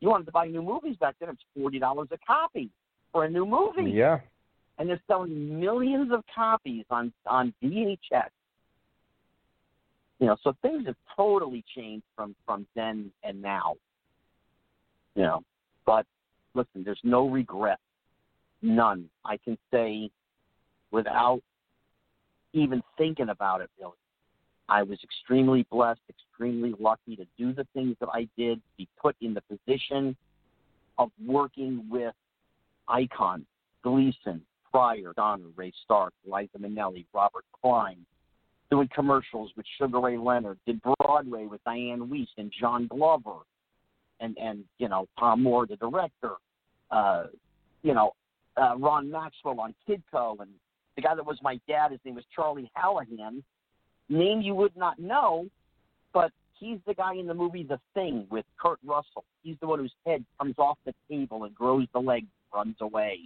You 0.00 0.08
wanted 0.10 0.26
to 0.26 0.32
buy 0.32 0.46
new 0.46 0.62
movies 0.62 0.96
back 0.96 1.16
then; 1.20 1.30
it's 1.30 1.42
forty 1.56 1.78
dollars 1.78 2.08
a 2.12 2.18
copy 2.26 2.70
for 3.12 3.24
a 3.24 3.30
new 3.30 3.46
movie 3.46 3.90
Yeah. 3.90 4.20
and 4.78 4.88
they're 4.88 5.00
selling 5.06 5.58
millions 5.58 6.12
of 6.12 6.22
copies 6.32 6.84
on 6.90 7.12
on 7.26 7.52
VHS. 7.62 8.30
You 10.20 10.26
know, 10.26 10.36
so 10.42 10.54
things 10.62 10.86
have 10.86 10.96
totally 11.16 11.64
changed 11.74 12.04
from 12.14 12.34
from 12.46 12.66
then 12.74 13.10
and 13.22 13.40
now. 13.40 13.74
You 15.14 15.22
know, 15.22 15.42
but 15.84 16.06
listen, 16.54 16.84
there's 16.84 17.00
no 17.02 17.28
regret, 17.28 17.78
none. 18.62 19.08
I 19.24 19.36
can 19.38 19.58
say, 19.72 20.10
without 20.90 21.40
even 22.52 22.82
thinking 22.96 23.28
about 23.30 23.60
it, 23.60 23.70
really. 23.80 23.92
I 24.68 24.82
was 24.82 24.98
extremely 25.02 25.66
blessed, 25.70 26.00
extremely 26.08 26.74
lucky 26.78 27.16
to 27.16 27.26
do 27.38 27.52
the 27.52 27.66
things 27.74 27.96
that 28.00 28.08
I 28.12 28.28
did, 28.36 28.60
be 28.76 28.86
put 29.00 29.16
in 29.20 29.34
the 29.34 29.42
position 29.42 30.16
of 30.98 31.10
working 31.24 31.86
with 31.90 32.14
icons 32.88 33.46
Gleason, 33.82 34.42
Pryor, 34.70 35.12
Donner, 35.16 35.46
Ray 35.56 35.72
Stark, 35.84 36.12
Liza 36.26 36.58
Minnelli, 36.58 37.06
Robert 37.14 37.44
Klein, 37.60 38.04
doing 38.70 38.88
commercials 38.94 39.50
with 39.56 39.64
Sugar 39.78 40.00
Ray 40.00 40.18
Leonard, 40.18 40.58
did 40.66 40.80
Broadway 40.82 41.46
with 41.46 41.62
Diane 41.64 42.10
Weiss 42.10 42.28
and 42.36 42.52
John 42.60 42.86
Glover, 42.86 43.40
and 44.20 44.36
and 44.38 44.64
you 44.78 44.88
know 44.88 45.06
Tom 45.18 45.42
Moore, 45.42 45.66
the 45.66 45.76
director, 45.76 46.32
uh, 46.90 47.24
you 47.82 47.94
know 47.94 48.12
uh, 48.56 48.76
Ron 48.76 49.10
Maxwell 49.10 49.60
on 49.60 49.74
Kidco, 49.88 50.40
and 50.40 50.50
the 50.96 51.02
guy 51.02 51.14
that 51.14 51.24
was 51.24 51.38
my 51.42 51.58
dad, 51.68 51.92
his 51.92 52.00
name 52.04 52.16
was 52.16 52.24
Charlie 52.34 52.70
Hallahan, 52.76 53.42
name 54.08 54.40
you 54.40 54.54
would 54.54 54.76
not 54.76 54.98
know, 54.98 55.46
but 56.12 56.32
he's 56.58 56.78
the 56.86 56.94
guy 56.94 57.14
in 57.14 57.26
the 57.26 57.34
movie 57.34 57.62
The 57.62 57.80
Thing 57.94 58.26
with 58.30 58.44
Kurt 58.60 58.78
Russell. 58.84 59.24
He's 59.42 59.56
the 59.60 59.66
one 59.66 59.78
whose 59.78 59.94
head 60.06 60.24
comes 60.38 60.54
off 60.58 60.78
the 60.84 60.94
table 61.10 61.44
and 61.44 61.54
grows 61.54 61.86
the 61.92 62.00
leg, 62.00 62.26
runs 62.54 62.76
away. 62.80 63.18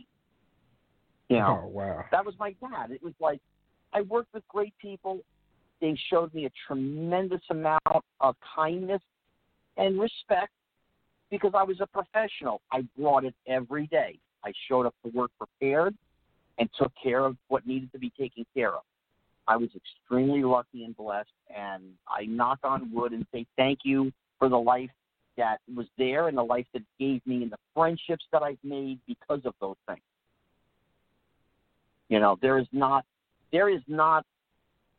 You 1.28 1.38
know, 1.38 1.62
Oh 1.64 1.68
wow. 1.68 2.04
that 2.10 2.24
was 2.24 2.34
my 2.38 2.54
dad. 2.60 2.90
It 2.90 3.02
was 3.02 3.14
like 3.20 3.40
I 3.92 4.02
worked 4.02 4.34
with 4.34 4.46
great 4.48 4.74
people. 4.80 5.20
They 5.80 5.96
showed 6.10 6.32
me 6.34 6.46
a 6.46 6.50
tremendous 6.66 7.40
amount 7.50 7.82
of 8.20 8.36
kindness 8.54 9.00
and 9.76 9.98
respect 9.98 10.52
because 11.30 11.52
I 11.54 11.62
was 11.62 11.80
a 11.80 11.86
professional. 11.86 12.60
I 12.70 12.82
brought 12.98 13.24
it 13.24 13.34
every 13.46 13.86
day. 13.86 14.18
I 14.44 14.52
showed 14.68 14.86
up 14.86 14.94
to 15.04 15.10
work 15.16 15.30
prepared 15.38 15.94
and 16.58 16.68
took 16.78 16.92
care 17.02 17.24
of 17.24 17.36
what 17.48 17.66
needed 17.66 17.90
to 17.92 17.98
be 17.98 18.12
taken 18.18 18.44
care 18.54 18.74
of. 18.74 18.82
I 19.48 19.56
was 19.56 19.70
extremely 19.74 20.42
lucky 20.42 20.84
and 20.84 20.96
blessed, 20.96 21.28
and 21.54 21.82
I 22.08 22.26
knock 22.26 22.60
on 22.62 22.90
wood 22.92 23.12
and 23.12 23.26
say 23.32 23.46
thank 23.56 23.80
you 23.84 24.12
for 24.38 24.48
the 24.48 24.58
life 24.58 24.90
that 25.36 25.60
was 25.74 25.86
there 25.98 26.28
and 26.28 26.36
the 26.36 26.44
life 26.44 26.66
that 26.72 26.82
gave 26.98 27.26
me 27.26 27.42
and 27.42 27.50
the 27.50 27.58
friendships 27.74 28.24
that 28.32 28.42
I've 28.42 28.62
made 28.62 29.00
because 29.06 29.40
of 29.44 29.54
those 29.60 29.76
things. 29.88 30.00
You 32.08 32.20
know, 32.20 32.38
there 32.42 32.58
is 32.58 32.66
not 32.72 33.04
there 33.50 33.68
is 33.68 33.82
not 33.86 34.24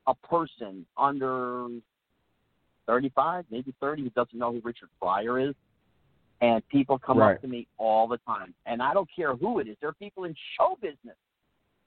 a 0.08 0.14
person 0.14 0.86
under 0.98 1.68
35, 2.86 3.46
maybe 3.50 3.74
30 3.80 4.04
who 4.04 4.10
doesn't 4.12 4.38
know 4.38 4.52
who 4.52 4.62
Richard 4.64 4.90
Pryor 5.02 5.40
is. 5.40 5.56
And 6.42 6.68
people 6.68 7.00
come 7.00 7.20
Right. 7.20 7.36
up 7.36 7.42
to 7.42 7.48
me 7.48 7.68
all 7.78 8.08
the 8.08 8.18
time. 8.20 8.54
And 8.66 8.82
I 8.82 8.94
don't 8.94 9.10
care 9.16 9.36
who 9.36 9.60
it 9.60 9.68
is. 9.68 9.78
There 9.80 9.90
are 9.90 9.94
people 9.94 10.26
in 10.26 10.36
show 10.58 10.76
business 10.82 11.16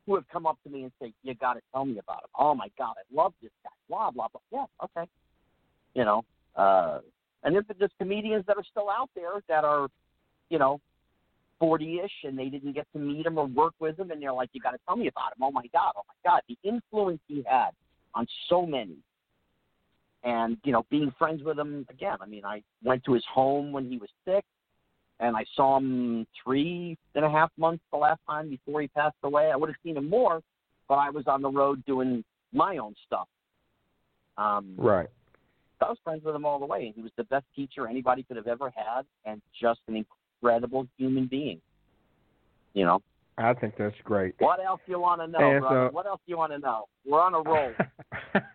who 0.06 0.14
have 0.14 0.24
come 0.28 0.46
up 0.46 0.58
to 0.64 0.70
me 0.70 0.84
and 0.84 0.92
say, 1.00 1.12
You 1.22 1.34
got 1.34 1.54
to 1.54 1.60
tell 1.72 1.84
me 1.84 1.98
about 1.98 2.24
him. 2.24 2.30
Oh, 2.38 2.54
my 2.54 2.68
God, 2.78 2.94
I 2.96 3.14
love 3.14 3.32
this 3.42 3.50
guy. 3.64 3.70
Blah, 3.88 4.10
blah, 4.10 4.28
blah. 4.28 4.40
Yeah, 4.50 4.84
okay. 4.84 5.08
You 5.94 6.04
know, 6.04 6.24
uh, 6.56 7.00
and 7.42 7.54
there's 7.54 7.64
there's 7.78 7.90
comedians 7.98 8.44
that 8.46 8.56
are 8.56 8.64
still 8.70 8.90
out 8.90 9.10
there 9.14 9.40
that 9.48 9.64
are, 9.64 9.88
you 10.50 10.58
know, 10.58 10.80
40-ish 11.60 12.12
and 12.24 12.38
they 12.38 12.48
didn't 12.48 12.72
get 12.72 12.86
to 12.92 12.98
meet 12.98 13.24
him 13.24 13.38
or 13.38 13.46
work 13.46 13.74
with 13.78 13.98
him 13.98 14.10
and 14.10 14.20
they're 14.20 14.32
like, 14.32 14.50
you 14.52 14.60
got 14.60 14.72
to 14.72 14.78
tell 14.86 14.96
me 14.96 15.08
about 15.08 15.32
him. 15.32 15.42
Oh 15.42 15.50
my 15.50 15.66
God, 15.72 15.92
oh 15.96 16.02
my 16.06 16.30
God, 16.30 16.42
the 16.48 16.58
influence 16.68 17.20
he 17.28 17.44
had 17.48 17.70
on 18.14 18.26
so 18.48 18.66
many. 18.66 18.96
And 20.24 20.58
you 20.64 20.72
know, 20.72 20.84
being 20.90 21.12
friends 21.18 21.42
with 21.44 21.58
him 21.58 21.86
again. 21.88 22.16
I 22.20 22.26
mean, 22.26 22.44
I 22.44 22.62
went 22.82 23.04
to 23.04 23.12
his 23.12 23.24
home 23.32 23.70
when 23.70 23.88
he 23.88 23.96
was 23.96 24.08
sick, 24.24 24.44
and 25.26 25.36
I 25.36 25.44
saw 25.54 25.76
him 25.78 26.26
three 26.42 26.96
and 27.14 27.24
a 27.24 27.30
half 27.30 27.50
months 27.58 27.82
the 27.92 27.98
last 27.98 28.20
time 28.26 28.48
before 28.48 28.80
he 28.80 28.88
passed 28.88 29.16
away. 29.22 29.50
I 29.52 29.56
would 29.56 29.68
have 29.68 29.76
seen 29.82 29.96
him 29.96 30.08
more, 30.08 30.40
but 30.88 30.94
I 30.94 31.10
was 31.10 31.24
on 31.26 31.42
the 31.42 31.50
road 31.50 31.84
doing 31.84 32.22
my 32.52 32.78
own 32.78 32.94
stuff. 33.06 33.28
Um, 34.38 34.74
Right. 34.78 35.08
I 35.80 35.84
was 35.90 35.98
friends 36.02 36.24
with 36.24 36.34
him 36.34 36.46
all 36.46 36.58
the 36.58 36.64
way, 36.64 36.92
he 36.96 37.02
was 37.02 37.12
the 37.16 37.24
best 37.24 37.44
teacher 37.54 37.86
anybody 37.86 38.22
could 38.22 38.36
have 38.38 38.46
ever 38.46 38.70
had, 38.70 39.02
and 39.26 39.42
just 39.60 39.80
an 39.88 39.96
incredible 40.42 40.86
human 40.96 41.26
being. 41.26 41.60
You 42.72 42.86
know, 42.86 43.02
I 43.36 43.52
think 43.52 43.74
that's 43.76 43.94
great. 44.04 44.34
what 44.38 44.58
else 44.64 44.80
do 44.86 44.92
you 44.92 45.00
want 45.00 45.20
to 45.20 45.26
know, 45.26 45.38
And 45.50 45.60
brother? 45.60 45.88
so- 45.90 45.94
what 45.94 46.06
else 46.06 46.20
do 46.26 46.30
you 46.30 46.38
want 46.38 46.52
to 46.52 46.58
know? 46.58 46.86
We're 47.04 47.20
on 47.20 47.34
a 47.34 47.42
roll. 47.42 47.72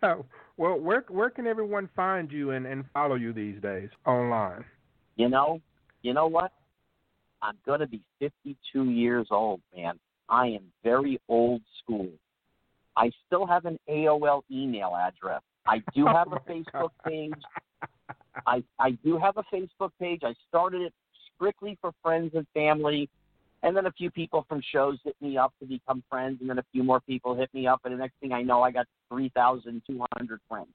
well, 0.56 0.78
where 0.80 1.04
where 1.08 1.30
can 1.30 1.46
everyone 1.46 1.88
find 1.94 2.30
you 2.32 2.50
and, 2.50 2.66
and 2.66 2.84
follow 2.92 3.14
you 3.14 3.32
these 3.32 3.60
days 3.62 3.88
online? 4.06 4.64
you 5.16 5.28
know, 5.28 5.60
you 6.02 6.12
know 6.14 6.26
what? 6.26 6.52
I'm 7.42 7.58
gonna 7.66 7.86
be 7.86 8.02
52 8.20 8.84
years 8.84 9.26
old, 9.30 9.60
man. 9.76 9.98
I 10.28 10.46
am 10.46 10.62
very 10.82 11.20
old 11.28 11.60
school. 11.82 12.08
I 12.96 13.10
still 13.26 13.46
have 13.46 13.64
an 13.64 13.78
AOL 13.88 14.42
email 14.50 14.94
address. 14.96 15.42
I 15.66 15.78
do 15.94 16.06
oh 16.08 16.12
have 16.12 16.28
Oh 16.32 16.36
a 16.36 16.50
Facebook 16.50 16.72
God. 16.72 16.90
page. 17.04 17.32
I 18.46 18.62
I 18.78 18.92
do 19.04 19.18
have 19.18 19.36
a 19.36 19.44
Facebook 19.52 19.90
page. 20.00 20.20
I 20.24 20.34
started 20.48 20.82
it 20.82 20.94
strictly 21.34 21.76
for 21.80 21.92
friends 22.02 22.32
and 22.34 22.46
family, 22.54 23.10
and 23.62 23.76
then 23.76 23.86
a 23.86 23.92
few 23.92 24.10
people 24.10 24.46
from 24.48 24.62
shows 24.72 24.98
hit 25.04 25.16
me 25.20 25.36
up 25.36 25.52
to 25.60 25.66
become 25.66 26.02
friends, 26.08 26.38
and 26.40 26.48
then 26.48 26.58
a 26.58 26.64
few 26.72 26.82
more 26.82 27.00
people 27.00 27.34
hit 27.34 27.52
me 27.52 27.66
up, 27.66 27.80
and 27.84 27.92
the 27.92 27.98
next 27.98 28.14
thing 28.20 28.32
I 28.32 28.42
know, 28.42 28.62
I 28.62 28.70
got 28.70 28.86
three 29.08 29.30
thousand 29.30 29.82
two 29.86 30.04
hundred 30.16 30.40
friends. 30.48 30.68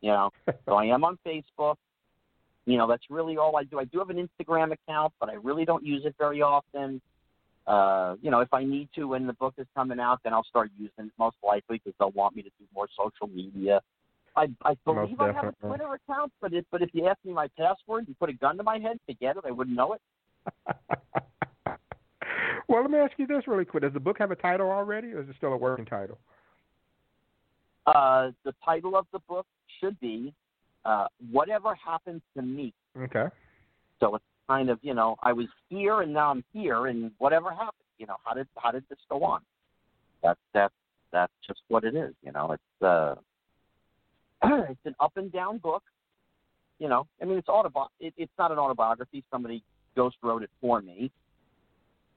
You 0.00 0.12
know, 0.12 0.30
so 0.66 0.74
I 0.74 0.86
am 0.86 1.04
on 1.04 1.18
Facebook. 1.26 1.76
You 2.68 2.76
know, 2.76 2.86
that's 2.86 3.04
really 3.08 3.38
all 3.38 3.56
I 3.56 3.64
do. 3.64 3.78
I 3.78 3.84
do 3.84 3.98
have 3.98 4.10
an 4.10 4.28
Instagram 4.28 4.72
account, 4.72 5.14
but 5.18 5.30
I 5.30 5.34
really 5.42 5.64
don't 5.64 5.86
use 5.86 6.02
it 6.04 6.14
very 6.18 6.42
often. 6.42 7.00
Uh, 7.66 8.16
you 8.20 8.30
know, 8.30 8.40
if 8.40 8.52
I 8.52 8.62
need 8.62 8.90
to 8.94 9.04
when 9.04 9.26
the 9.26 9.32
book 9.32 9.54
is 9.56 9.66
coming 9.74 9.98
out, 9.98 10.20
then 10.22 10.34
I'll 10.34 10.44
start 10.44 10.70
using 10.78 11.06
it 11.06 11.12
most 11.18 11.36
likely 11.42 11.78
because 11.78 11.94
they'll 11.98 12.10
want 12.10 12.36
me 12.36 12.42
to 12.42 12.50
do 12.58 12.66
more 12.74 12.86
social 12.94 13.26
media. 13.34 13.80
I, 14.36 14.48
I 14.66 14.76
believe 14.84 15.18
I 15.18 15.32
have 15.32 15.44
a. 15.44 15.66
Twitter 15.66 15.94
account, 15.94 16.30
but 16.42 16.52
if 16.52 16.66
but 16.70 16.82
if 16.82 16.90
you 16.92 17.06
ask 17.06 17.18
me 17.24 17.32
my 17.32 17.48
password 17.56 18.06
and 18.06 18.18
put 18.18 18.28
a 18.28 18.34
gun 18.34 18.58
to 18.58 18.62
my 18.62 18.78
head 18.78 18.98
to 19.08 19.14
get 19.14 19.38
it, 19.38 19.44
I 19.46 19.50
wouldn't 19.50 19.74
know 19.74 19.94
it. 19.94 20.02
well, 22.68 22.82
let 22.82 22.90
me 22.90 22.98
ask 22.98 23.12
you 23.16 23.26
this 23.26 23.48
really 23.48 23.64
quick: 23.64 23.82
Does 23.82 23.94
the 23.94 24.00
book 24.00 24.18
have 24.18 24.30
a 24.30 24.36
title 24.36 24.70
already, 24.70 25.14
or 25.14 25.22
is 25.22 25.28
it 25.30 25.36
still 25.38 25.54
a 25.54 25.56
working 25.56 25.86
title? 25.86 26.18
Uh, 27.86 28.32
the 28.44 28.52
title 28.62 28.94
of 28.94 29.06
the 29.10 29.20
book 29.20 29.46
should 29.80 29.98
be 30.00 30.34
uh, 30.84 31.06
"Whatever 31.30 31.74
happens 31.74 32.22
to 32.36 32.42
Me." 32.42 32.72
Okay. 32.96 33.26
So 34.00 34.14
it's 34.14 34.24
kind 34.48 34.70
of 34.70 34.78
you 34.82 34.94
know 34.94 35.16
I 35.22 35.32
was 35.32 35.46
here 35.68 36.02
and 36.02 36.12
now 36.12 36.30
I'm 36.30 36.44
here 36.52 36.86
and 36.86 37.10
whatever 37.18 37.50
happened 37.50 37.88
you 37.98 38.06
know 38.06 38.16
how 38.24 38.34
did 38.34 38.46
how 38.56 38.70
did 38.70 38.84
this 38.88 38.98
go 39.10 39.22
on? 39.24 39.40
That's 40.22 40.38
that's 40.54 40.74
that's 41.12 41.32
just 41.46 41.60
what 41.68 41.84
it 41.84 41.94
is. 41.94 42.14
You 42.22 42.32
know 42.32 42.52
it's 42.52 42.82
uh 42.82 43.14
it's 44.70 44.80
an 44.84 44.94
up 45.00 45.12
and 45.16 45.30
down 45.32 45.58
book. 45.58 45.82
You 46.78 46.88
know, 46.88 47.08
I 47.20 47.24
mean, 47.24 47.38
it's 47.38 47.48
autobi- 47.48 47.88
it, 47.98 48.14
It's 48.16 48.32
not 48.38 48.52
an 48.52 48.58
autobiography. 48.58 49.24
Somebody 49.32 49.64
ghost 49.96 50.16
wrote 50.22 50.44
it 50.44 50.50
for 50.60 50.80
me, 50.80 51.10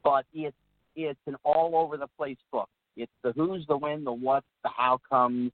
but 0.03 0.25
it's 0.34 0.56
it's 0.96 1.20
an 1.25 1.36
all 1.44 1.75
over 1.75 1.98
the 1.98 2.08
place 2.15 2.38
book. 2.51 2.70
It's 2.96 3.12
the 3.24 3.32
who's, 3.32 3.65
the 3.68 3.77
when, 3.77 4.03
the 4.03 4.12
what, 4.12 4.44
the 4.63 4.70
how 4.70 5.00
comes, 5.10 5.51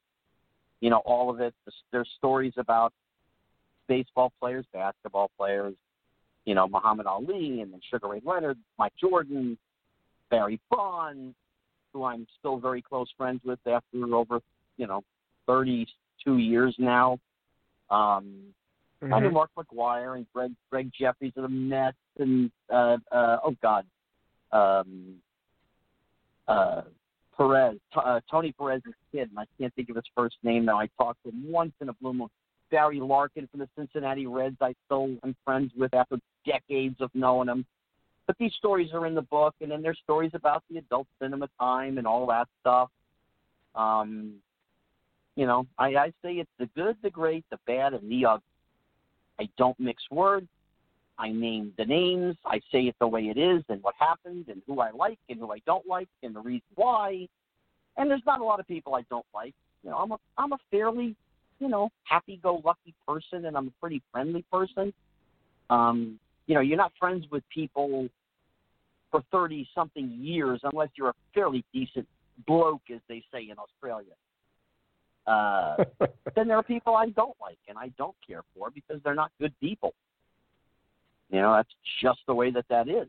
you 0.82 0.90
know, 0.90 1.02
all 1.06 1.30
of 1.30 1.40
it. 1.40 1.54
There's 1.92 2.10
stories 2.18 2.54
about 2.58 2.94
baseball 3.88 4.32
players, 4.40 4.66
basketball 4.74 5.32
players, 5.38 5.76
you 6.46 6.56
know, 6.56 6.68
Muhammad 6.68 7.06
Ali 7.08 7.62
and 7.62 7.74
then 7.74 7.82
Sugar 7.92 8.08
Ray 8.08 8.22
Leonard, 8.24 8.58
Mike 8.78 8.94
Jordan, 9.00 9.58
Barry 10.30 10.60
Bonds, 10.70 11.36
who 11.94 12.04
I'm 12.04 12.28
still 12.40 12.58
very 12.58 12.82
close 12.82 13.08
friends 13.18 13.42
with 13.44 13.60
after 13.66 14.16
over, 14.16 14.40
you 14.78 14.88
know, 14.88 15.04
32 15.48 16.38
years 16.38 16.76
now. 16.78 17.20
Um, 17.90 18.54
mm-hmm. 19.02 19.14
I 19.14 19.20
knew 19.20 19.32
Mark 19.32 19.50
McGwire 19.58 20.16
and 20.16 20.26
Greg 20.34 20.52
Greg 20.70 20.92
Jefferies 21.00 21.34
of 21.38 21.44
the 21.44 21.50
Mets 21.50 21.98
and 22.18 22.52
uh, 22.72 22.98
uh, 23.12 23.38
oh 23.44 23.56
God, 23.62 23.86
um, 24.52 25.16
uh, 26.48 26.82
Perez, 27.38 27.77
uh, 27.96 28.20
Tony 28.29 28.51
Perez's 28.51 28.94
kid, 29.12 29.29
and 29.29 29.39
I 29.39 29.46
can't 29.60 29.74
think 29.75 29.89
of 29.89 29.96
his 29.96 30.06
first 30.15 30.36
name 30.44 30.65
now. 30.65 30.79
I 30.79 30.89
talked 30.98 31.24
to 31.24 31.29
him 31.29 31.51
once 31.51 31.74
in 31.82 31.89
a 31.89 31.94
blue 31.94 32.13
moon. 32.13 32.29
Barry 32.70 33.00
Larkin 33.00 33.48
from 33.50 33.62
the 33.62 33.70
Cincinnati 33.77 34.27
Reds, 34.27 34.58
I 34.60 34.74
still 34.86 35.15
am 35.24 35.36
friends 35.46 35.72
with 35.77 35.94
after 35.94 36.17
decades 36.46 36.98
of 37.00 37.10
knowing 37.13 37.48
him. 37.48 37.65
But 38.25 38.36
these 38.39 38.51
stories 38.58 38.89
are 38.94 39.06
in 39.06 39.15
the 39.15 39.22
book, 39.22 39.56
and 39.62 39.72
then 39.72 39.82
there's 39.82 40.00
stories 40.03 40.32
about 40.34 40.63
the 40.70 40.79
adult 40.79 41.08
cinema 41.22 41.48
time 41.60 41.98
and 41.98 42.06
all 42.06 42.27
that 42.27 42.48
stuff. 42.60 42.89
Um, 43.74 44.34
you 45.36 45.46
know, 45.46 45.65
I, 45.77 45.96
I 45.96 46.08
say 46.22 46.34
it's 46.34 46.50
the 46.60 46.65
good, 46.75 46.98
the 47.03 47.10
great, 47.10 47.46
the 47.51 47.60
bad, 47.67 47.94
and 47.94 48.12
the 48.12 48.25
ugly. 48.25 48.44
I 49.39 49.48
don't 49.58 49.79
mix 49.79 50.03
words. 50.12 50.48
I 51.20 51.30
name 51.30 51.74
the 51.78 51.86
names. 51.86 52.36
I 52.46 52.60
say 52.72 52.84
it 52.84 52.96
the 53.00 53.08
way 53.08 53.24
it 53.24 53.38
is 53.38 53.64
and 53.70 53.82
what 53.82 53.96
happened 54.00 54.46
and 54.50 54.62
who 54.68 54.80
I 54.82 54.92
like 54.92 55.18
and 55.30 55.40
who 55.40 55.52
I 55.52 55.60
don't 55.66 55.86
like 55.88 56.10
and 56.24 56.36
the 56.36 56.42
reason 56.42 56.68
why. 56.76 57.28
And 57.98 58.10
there's 58.10 58.26
not 58.26 58.40
a 58.40 58.44
lot 58.44 58.60
of 58.60 58.68
people 58.68 58.94
I 58.96 59.04
don't 59.10 59.26
like. 59.34 59.56
You 59.84 59.90
know, 59.90 59.98
I'm 59.98 60.12
a 60.12 60.18
I'm 60.38 60.54
a 60.54 60.58
fairly, 60.70 61.16
you 61.60 61.68
know, 61.68 61.90
happy-go-lucky 62.04 62.94
person 63.08 63.46
and 63.46 63.58
I'm 63.58 63.68
a 63.68 63.74
pretty 63.80 64.02
friendly 64.12 64.46
person. 64.52 64.94
Um, 65.70 66.20
you 66.46 66.56
know, 66.56 66.62
you're 66.62 66.78
not 66.78 66.92
friends 67.00 67.26
with 67.32 67.44
people 67.54 68.08
for 69.12 69.24
30 69.32 69.68
something 69.74 70.10
years 70.22 70.60
unless 70.64 70.90
you're 70.96 71.10
a 71.10 71.16
fairly 71.34 71.64
decent 71.74 72.08
bloke, 72.46 72.82
as 72.94 73.00
they 73.10 73.24
say 73.34 73.50
in 73.50 73.58
Australia. 73.58 74.14
Uh, 75.26 75.84
then 76.36 76.48
there 76.48 76.58
are 76.58 76.64
people 76.64 76.96
I 76.96 77.10
don't 77.10 77.36
like 77.42 77.58
and 77.68 77.78
I 77.78 77.90
don't 77.98 78.16
care 78.26 78.44
for 78.56 78.70
because 78.70 79.02
they're 79.04 79.16
not 79.16 79.32
good 79.40 79.54
people. 79.60 79.94
You 81.30 81.42
know, 81.42 81.54
that's 81.56 81.70
just 82.02 82.20
the 82.28 82.34
way 82.34 82.52
that 82.52 82.66
that 82.70 82.88
is. 82.88 83.08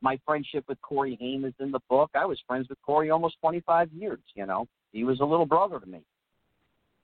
My 0.00 0.18
friendship 0.24 0.64
with 0.68 0.80
Corey 0.80 1.16
Haim 1.20 1.44
is 1.44 1.54
in 1.58 1.72
the 1.72 1.80
book. 1.88 2.10
I 2.14 2.24
was 2.24 2.38
friends 2.46 2.68
with 2.68 2.80
Corey 2.82 3.10
almost 3.10 3.36
25 3.40 3.90
years. 3.92 4.20
You 4.34 4.46
know, 4.46 4.66
he 4.92 5.04
was 5.04 5.20
a 5.20 5.24
little 5.24 5.46
brother 5.46 5.80
to 5.80 5.86
me. 5.86 6.00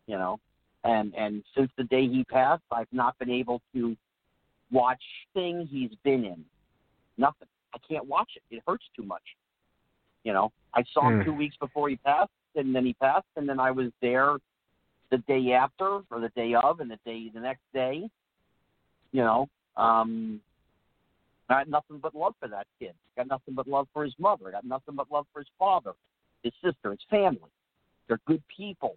You 0.06 0.16
know, 0.16 0.38
and 0.84 1.14
and 1.14 1.42
since 1.56 1.70
the 1.76 1.84
day 1.84 2.06
he 2.06 2.24
passed, 2.24 2.62
I've 2.70 2.92
not 2.92 3.18
been 3.18 3.30
able 3.30 3.60
to 3.74 3.96
watch 4.70 5.02
thing 5.32 5.66
he's 5.70 5.90
been 6.04 6.24
in. 6.24 6.44
Nothing. 7.16 7.48
I 7.74 7.78
can't 7.88 8.06
watch 8.06 8.30
it. 8.36 8.54
It 8.54 8.62
hurts 8.66 8.84
too 8.96 9.02
much. 9.02 9.22
You 10.24 10.32
know, 10.32 10.52
I 10.74 10.84
saw 10.92 11.08
him 11.08 11.20
mm. 11.20 11.24
two 11.24 11.34
weeks 11.34 11.56
before 11.58 11.88
he 11.88 11.96
passed, 11.96 12.30
and 12.54 12.74
then 12.74 12.84
he 12.84 12.94
passed, 12.94 13.26
and 13.36 13.48
then 13.48 13.58
I 13.58 13.70
was 13.70 13.90
there 14.00 14.36
the 15.10 15.18
day 15.18 15.52
after, 15.52 16.00
or 16.10 16.20
the 16.20 16.30
day 16.34 16.54
of, 16.54 16.80
and 16.80 16.90
the 16.90 16.98
day 17.04 17.30
the 17.32 17.40
next 17.40 17.62
day. 17.72 18.08
You 19.12 19.22
know, 19.22 19.48
um, 19.76 20.40
I 21.48 21.58
had 21.58 21.68
nothing 21.68 21.98
but 21.98 22.14
love 22.14 22.34
for 22.40 22.48
that 22.48 22.66
kid. 22.78 22.94
Got 23.16 23.28
nothing 23.28 23.54
but 23.54 23.68
love 23.68 23.86
for 23.92 24.04
his 24.04 24.14
mother. 24.18 24.50
Got 24.50 24.64
nothing 24.64 24.94
but 24.94 25.10
love 25.10 25.26
for 25.32 25.40
his 25.40 25.48
father, 25.58 25.92
his 26.42 26.52
sister, 26.62 26.90
his 26.90 27.00
family. 27.10 27.50
They're 28.08 28.20
good 28.26 28.42
people. 28.54 28.96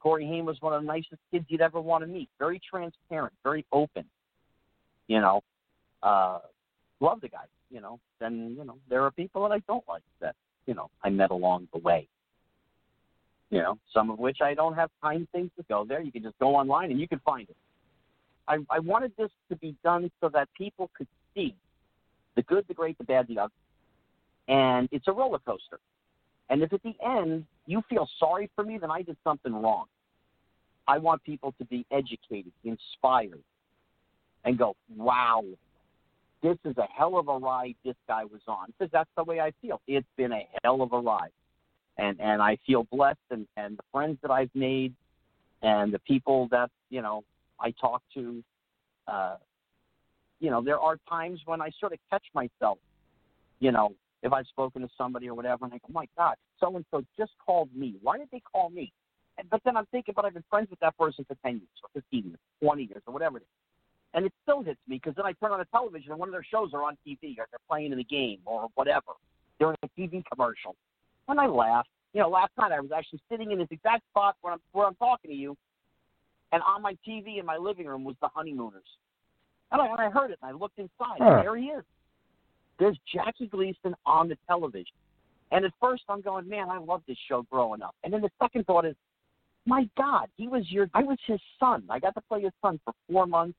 Corey 0.00 0.26
Haim 0.26 0.44
was 0.44 0.56
one 0.60 0.72
of 0.72 0.82
the 0.82 0.86
nicest 0.86 1.20
kids 1.30 1.44
you'd 1.48 1.60
ever 1.60 1.80
want 1.80 2.02
to 2.02 2.08
meet. 2.08 2.28
Very 2.38 2.60
transparent, 2.68 3.32
very 3.44 3.64
open. 3.72 4.04
You 5.06 5.20
know, 5.20 5.42
uh, 6.02 6.40
love 7.00 7.20
the 7.20 7.28
guy. 7.28 7.44
You 7.70 7.80
know, 7.80 8.00
then 8.20 8.54
you 8.58 8.64
know 8.64 8.76
there 8.90 9.02
are 9.04 9.10
people 9.10 9.42
that 9.48 9.54
I 9.54 9.60
don't 9.66 9.84
like 9.88 10.02
that 10.20 10.34
you 10.66 10.74
know 10.74 10.90
I 11.02 11.10
met 11.10 11.30
along 11.30 11.68
the 11.72 11.78
way. 11.78 12.08
You 13.50 13.58
know, 13.58 13.78
some 13.92 14.10
of 14.10 14.18
which 14.18 14.38
I 14.42 14.54
don't 14.54 14.74
have 14.74 14.90
time 15.02 15.28
things 15.32 15.50
to 15.58 15.64
go 15.68 15.84
there. 15.86 16.00
You 16.00 16.10
can 16.10 16.22
just 16.22 16.38
go 16.38 16.56
online 16.56 16.90
and 16.90 16.98
you 16.98 17.06
can 17.06 17.20
find 17.20 17.48
it. 17.48 17.56
I, 18.52 18.58
I 18.68 18.78
wanted 18.80 19.12
this 19.16 19.30
to 19.48 19.56
be 19.56 19.74
done 19.82 20.10
so 20.20 20.28
that 20.28 20.48
people 20.56 20.90
could 20.96 21.06
see 21.34 21.54
the 22.36 22.42
good, 22.42 22.64
the 22.68 22.74
great, 22.74 22.98
the 22.98 23.04
bad, 23.04 23.26
the 23.28 23.38
ugly. 23.38 23.54
And 24.48 24.88
it's 24.92 25.08
a 25.08 25.12
roller 25.12 25.38
coaster. 25.38 25.78
And 26.50 26.62
if 26.62 26.72
at 26.72 26.82
the 26.82 26.94
end 27.04 27.46
you 27.66 27.82
feel 27.88 28.06
sorry 28.18 28.50
for 28.54 28.62
me, 28.64 28.76
then 28.78 28.90
I 28.90 29.02
did 29.02 29.16
something 29.24 29.54
wrong. 29.54 29.86
I 30.86 30.98
want 30.98 31.22
people 31.24 31.54
to 31.58 31.64
be 31.64 31.86
educated, 31.90 32.52
inspired, 32.64 33.42
and 34.44 34.58
go, 34.58 34.74
wow, 34.96 35.44
this 36.42 36.58
is 36.64 36.76
a 36.76 36.86
hell 36.94 37.16
of 37.18 37.28
a 37.28 37.38
ride 37.38 37.76
this 37.84 37.94
guy 38.06 38.24
was 38.24 38.40
on. 38.48 38.66
Because 38.66 38.90
that's 38.92 39.10
the 39.16 39.24
way 39.24 39.40
I 39.40 39.52
feel. 39.62 39.80
It's 39.86 40.06
been 40.16 40.32
a 40.32 40.46
hell 40.62 40.82
of 40.82 40.92
a 40.92 40.98
ride. 40.98 41.30
And 41.98 42.20
and 42.20 42.42
I 42.42 42.58
feel 42.66 42.84
blessed 42.90 43.18
and, 43.30 43.46
and 43.56 43.78
the 43.78 43.82
friends 43.92 44.18
that 44.22 44.30
I've 44.30 44.50
made 44.54 44.94
and 45.62 45.92
the 45.92 45.98
people 46.00 46.48
that, 46.50 46.70
you 46.90 47.02
know, 47.02 47.22
I 47.62 47.72
talk 47.80 48.02
to. 48.14 48.42
Uh, 49.08 49.36
you 50.40 50.50
know, 50.50 50.60
there 50.60 50.78
are 50.78 50.96
times 51.08 51.40
when 51.44 51.62
I 51.62 51.70
sort 51.78 51.92
of 51.92 51.98
catch 52.10 52.24
myself, 52.34 52.78
you 53.60 53.70
know, 53.70 53.94
if 54.22 54.32
I've 54.32 54.46
spoken 54.46 54.82
to 54.82 54.88
somebody 54.98 55.28
or 55.28 55.34
whatever, 55.34 55.64
and 55.64 55.72
I 55.72 55.76
go, 55.78 55.86
oh 55.90 55.92
my 55.92 56.06
God, 56.18 56.34
so 56.58 56.74
and 56.74 56.84
so 56.90 57.04
just 57.16 57.32
called 57.44 57.68
me. 57.74 57.94
Why 58.02 58.18
did 58.18 58.28
they 58.32 58.40
call 58.40 58.70
me? 58.70 58.92
But 59.50 59.60
then 59.64 59.76
I'm 59.76 59.86
thinking, 59.86 60.14
but 60.14 60.24
I've 60.24 60.34
been 60.34 60.44
friends 60.50 60.68
with 60.70 60.80
that 60.80 60.96
person 60.98 61.24
for 61.26 61.36
10 61.44 61.52
years 61.54 61.68
or 61.82 61.88
15 61.94 62.24
years, 62.24 62.38
20 62.62 62.82
years, 62.82 63.02
or 63.06 63.12
whatever 63.12 63.38
it 63.38 63.42
is. 63.42 63.46
And 64.14 64.26
it 64.26 64.32
still 64.42 64.62
hits 64.62 64.80
me 64.86 64.96
because 64.96 65.14
then 65.16 65.24
I 65.24 65.32
turn 65.32 65.52
on 65.52 65.58
the 65.58 65.64
television 65.66 66.10
and 66.10 66.20
one 66.20 66.28
of 66.28 66.32
their 66.32 66.44
shows 66.44 66.70
are 66.74 66.84
on 66.84 66.96
TV 67.06 67.38
or 67.38 67.46
they're 67.50 67.66
playing 67.68 67.92
in 67.92 67.98
the 67.98 68.04
game 68.04 68.38
or 68.44 68.68
whatever. 68.74 69.12
They're 69.58 69.70
in 69.70 69.76
a 69.82 70.00
TV 70.00 70.22
commercial. 70.30 70.76
And 71.28 71.40
I 71.40 71.46
laugh. 71.46 71.86
You 72.12 72.20
know, 72.20 72.28
last 72.28 72.50
night 72.58 72.72
I 72.72 72.80
was 72.80 72.90
actually 72.94 73.20
sitting 73.30 73.52
in 73.52 73.58
this 73.58 73.68
exact 73.70 74.04
spot 74.10 74.36
where 74.42 74.52
I'm, 74.52 74.60
where 74.72 74.86
I'm 74.86 74.94
talking 74.96 75.30
to 75.30 75.36
you, 75.36 75.56
and 76.52 76.62
on 76.62 76.82
my 76.82 76.96
TV 77.06 77.38
in 77.38 77.46
my 77.46 77.56
living 77.56 77.86
room 77.86 78.04
was 78.04 78.16
the 78.20 78.28
Honeymooners. 78.28 78.82
And 79.72 79.80
I, 79.80 79.86
and 79.86 80.00
I 80.00 80.10
heard 80.10 80.30
it, 80.30 80.38
and 80.42 80.54
I 80.54 80.58
looked 80.58 80.78
inside, 80.78 81.18
huh. 81.18 81.24
and 81.24 81.46
there 81.46 81.56
he 81.56 81.66
is. 81.66 81.82
There's 82.78 82.98
Jackie 83.12 83.46
Gleason 83.46 83.94
on 84.04 84.28
the 84.28 84.36
television. 84.46 84.94
And 85.50 85.64
at 85.64 85.72
first, 85.80 86.02
I'm 86.08 86.20
going, 86.20 86.48
man, 86.48 86.68
I 86.70 86.78
loved 86.78 87.04
this 87.06 87.16
show 87.28 87.42
growing 87.50 87.82
up. 87.82 87.94
And 88.04 88.12
then 88.12 88.22
the 88.22 88.30
second 88.40 88.66
thought 88.66 88.86
is, 88.86 88.96
my 89.66 89.88
God, 89.96 90.28
he 90.36 90.48
was 90.48 90.64
your, 90.70 90.88
I 90.94 91.02
was 91.02 91.18
his 91.26 91.40
son. 91.60 91.84
I 91.88 91.98
got 91.98 92.14
to 92.14 92.20
play 92.22 92.42
his 92.42 92.52
son 92.60 92.80
for 92.84 92.92
four 93.10 93.26
months 93.26 93.56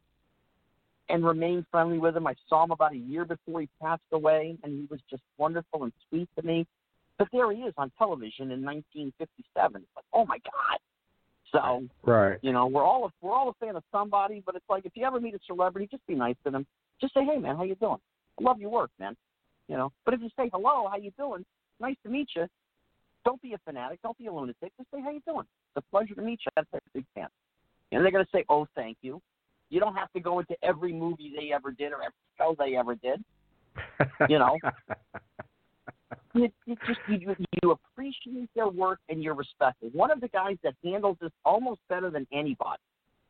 and 1.09 1.25
remain 1.25 1.65
friendly 1.71 1.97
with 1.97 2.17
him. 2.17 2.27
I 2.27 2.35
saw 2.49 2.63
him 2.63 2.71
about 2.71 2.93
a 2.93 2.97
year 2.97 3.25
before 3.25 3.61
he 3.61 3.69
passed 3.81 4.01
away, 4.11 4.57
and 4.63 4.73
he 4.73 4.87
was 4.89 4.99
just 5.09 5.23
wonderful 5.37 5.83
and 5.83 5.93
sweet 6.09 6.27
to 6.37 6.45
me. 6.45 6.65
But 7.17 7.27
there 7.31 7.51
he 7.51 7.61
is 7.61 7.73
on 7.77 7.91
television 7.97 8.51
in 8.51 8.63
1957. 8.65 9.81
It's 9.81 9.85
like, 9.95 10.05
oh 10.13 10.25
my 10.25 10.39
God, 10.39 10.79
so, 11.53 11.83
right, 12.03 12.39
you 12.41 12.51
know, 12.51 12.65
we're 12.67 12.83
all 12.83 13.05
a, 13.05 13.09
we're 13.21 13.33
all 13.33 13.49
a 13.49 13.65
fan 13.65 13.75
of 13.75 13.83
somebody, 13.91 14.41
but 14.45 14.55
it's 14.55 14.65
like 14.69 14.85
if 14.85 14.93
you 14.95 15.05
ever 15.05 15.19
meet 15.19 15.35
a 15.35 15.39
celebrity, 15.45 15.87
just 15.89 16.05
be 16.07 16.15
nice 16.15 16.35
to 16.45 16.51
them. 16.51 16.65
Just 16.99 17.13
say, 17.13 17.23
hey 17.23 17.37
man, 17.37 17.55
how 17.55 17.63
you 17.63 17.75
doing? 17.75 17.99
I 18.39 18.43
love 18.43 18.59
your 18.59 18.71
work, 18.71 18.89
man. 18.99 19.15
You 19.67 19.77
know, 19.77 19.91
but 20.03 20.13
if 20.13 20.21
you 20.21 20.29
say 20.37 20.49
hello, 20.51 20.89
how 20.89 20.97
you 20.97 21.11
doing? 21.17 21.45
Nice 21.79 21.95
to 22.03 22.09
meet 22.09 22.29
you. 22.35 22.47
Don't 23.23 23.41
be 23.41 23.53
a 23.53 23.57
fanatic. 23.59 23.99
Don't 24.01 24.17
be 24.17 24.27
a 24.27 24.33
lunatic. 24.33 24.73
Just 24.77 24.91
say 24.93 25.01
how 25.01 25.11
you 25.11 25.21
doing. 25.25 25.45
It's 25.75 25.85
a 25.85 25.91
pleasure 25.91 26.15
to 26.15 26.21
meet 26.21 26.39
you. 26.45 26.51
That's 26.55 26.67
a 26.73 26.79
big 26.93 27.05
fan. 27.15 27.27
And 27.91 28.03
they're 28.03 28.11
gonna 28.11 28.25
say, 28.33 28.43
oh, 28.49 28.67
thank 28.75 28.97
you. 29.01 29.21
You 29.69 29.79
don't 29.79 29.95
have 29.95 30.11
to 30.13 30.19
go 30.19 30.39
into 30.39 30.55
every 30.63 30.93
movie 30.93 31.33
they 31.35 31.53
ever 31.53 31.71
did 31.71 31.91
or 31.91 32.01
every 32.01 32.13
show 32.37 32.55
they 32.57 32.75
ever 32.75 32.95
did. 32.95 33.23
You 34.29 34.39
know, 34.39 34.57
you, 36.33 36.49
you 36.65 36.75
just 36.87 36.99
you, 37.07 37.35
you 37.61 37.71
appreciate 37.71 38.49
their 38.55 38.67
work 38.67 38.99
and 39.09 39.23
you 39.23 39.33
respect 39.33 39.77
it. 39.81 39.93
One 39.93 40.11
of 40.11 40.21
the 40.21 40.27
guys 40.27 40.57
that 40.63 40.75
handles 40.83 41.17
this 41.21 41.31
almost 41.45 41.81
better 41.89 42.09
than 42.09 42.27
anybody 42.31 42.81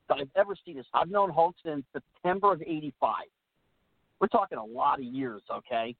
that 0.09 0.17
I've 0.19 0.29
ever 0.35 0.55
seen 0.65 0.77
is 0.77 0.85
I've 0.93 1.09
known 1.09 1.31
Hulk 1.31 1.55
since 1.65 1.83
September 1.93 2.53
of 2.53 2.61
'85. 2.61 3.15
We're 4.19 4.27
talking 4.27 4.57
a 4.57 4.65
lot 4.65 4.99
of 4.99 5.05
years, 5.05 5.41
okay? 5.51 5.95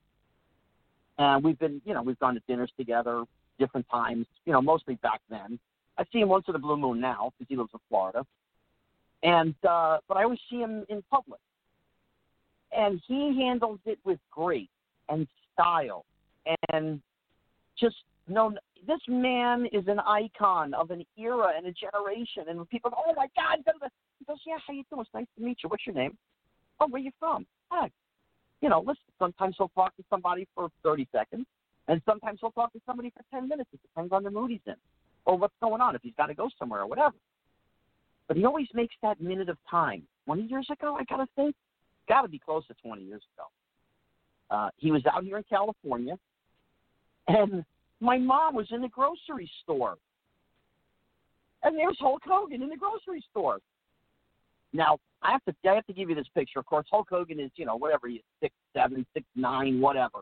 And 1.17 1.43
we've 1.43 1.59
been, 1.59 1.81
you 1.85 1.93
know, 1.93 2.01
we've 2.01 2.19
gone 2.19 2.35
to 2.35 2.41
dinners 2.47 2.71
together 2.77 3.25
different 3.59 3.85
times, 3.89 4.25
you 4.45 4.53
know, 4.53 4.61
mostly 4.61 4.95
back 4.95 5.21
then. 5.29 5.59
I 5.97 6.05
see 6.11 6.19
him 6.19 6.29
once 6.29 6.45
in 6.47 6.55
a 6.55 6.59
blue 6.59 6.77
moon 6.77 6.99
now 6.99 7.31
because 7.37 7.49
he 7.49 7.55
lives 7.55 7.69
in 7.73 7.79
Florida, 7.89 8.25
and 9.21 9.53
uh, 9.67 9.97
but 10.07 10.17
I 10.17 10.23
always 10.23 10.39
see 10.49 10.57
him 10.57 10.85
in 10.89 11.03
public, 11.11 11.39
and 12.75 12.99
he 13.07 13.39
handles 13.39 13.79
it 13.85 13.99
with 14.03 14.19
grace 14.31 14.67
and 15.09 15.27
style 15.53 16.05
and 16.71 17.01
just 17.79 17.95
no 18.27 18.53
this 18.86 18.99
man 19.08 19.65
is 19.71 19.88
an 19.88 19.99
icon 19.99 20.73
of 20.73 20.91
an 20.91 21.06
era 21.17 21.51
and 21.56 21.65
a 21.65 21.71
generation 21.71 22.43
and 22.49 22.69
people 22.69 22.91
go, 22.91 22.97
oh 23.08 23.13
my 23.15 23.27
god 23.36 23.60
He 24.19 24.25
goes, 24.25 24.38
yeah, 24.45 24.58
how 24.65 24.73
you 24.73 24.84
doing? 24.89 25.01
It's 25.01 25.13
nice 25.13 25.25
to 25.38 25.43
meet 25.43 25.58
you. 25.63 25.69
What's 25.69 25.86
your 25.86 25.95
name? 25.95 26.17
Oh, 26.79 26.88
where 26.88 27.01
you 27.01 27.12
from? 27.19 27.45
Ah, 27.71 27.88
you 28.62 28.69
know, 28.69 28.79
listen, 28.79 29.03
sometimes 29.19 29.56
he'll 29.58 29.69
talk 29.69 29.95
to 29.97 30.03
somebody 30.10 30.47
for 30.56 30.69
30 30.84 31.08
seconds, 31.12 31.45
and 31.88 32.01
sometimes 32.06 32.39
he'll 32.41 32.51
talk 32.51 32.71
to 32.73 32.82
somebody 32.86 33.12
for 33.15 33.23
10 33.38 33.47
minutes. 33.47 33.69
It 33.73 33.82
depends 33.82 34.12
on 34.13 34.23
the 34.23 34.32
mood 34.32 34.51
he's 34.51 34.60
in 34.65 34.75
or 35.25 35.38
what's 35.38 35.53
going 35.62 35.82
on, 35.82 35.95
if 35.95 36.01
he's 36.01 36.13
got 36.17 36.27
to 36.27 36.34
go 36.34 36.49
somewhere 36.58 36.82
or 36.82 36.88
whatever. 36.88 37.15
But 38.27 38.38
he 38.38 38.45
always 38.45 38.67
makes 38.73 38.95
that 39.01 39.21
minute 39.21 39.49
of 39.49 39.58
time. 39.69 40.03
20 40.25 40.43
years 40.43 40.67
ago, 40.71 40.97
I 40.99 41.03
got 41.03 41.17
to 41.17 41.27
think, 41.36 41.56
got 42.08 42.21
to 42.21 42.29
be 42.29 42.39
close 42.39 42.65
to 42.67 42.73
20 42.86 43.03
years 43.03 43.21
ago. 43.36 43.47
Uh, 44.49 44.69
he 44.77 44.91
was 44.91 45.01
out 45.06 45.23
here 45.23 45.38
in 45.38 45.43
California, 45.49 46.17
and 47.27 47.63
my 47.99 48.17
mom 48.17 48.55
was 48.55 48.67
in 48.71 48.81
the 48.81 48.89
grocery 48.89 49.49
store. 49.63 49.95
And 51.63 51.77
there's 51.77 51.97
Hulk 51.99 52.21
Hogan 52.25 52.62
in 52.62 52.69
the 52.69 52.75
grocery 52.75 53.23
store. 53.31 53.59
Now, 54.73 54.97
I 55.21 55.31
have 55.31 55.43
to 55.45 55.69
I 55.69 55.75
have 55.75 55.86
to 55.86 55.93
give 55.93 56.09
you 56.09 56.15
this 56.15 56.27
picture. 56.36 56.59
Of 56.59 56.65
course, 56.65 56.86
Hulk 56.91 57.07
Hogan 57.09 57.39
is, 57.39 57.51
you 57.55 57.65
know, 57.65 57.77
whatever 57.77 58.07
he 58.07 58.15
is, 58.15 58.23
six 58.41 58.53
seven, 58.73 59.05
six 59.13 59.25
nine, 59.36 59.79
whatever. 59.79 60.19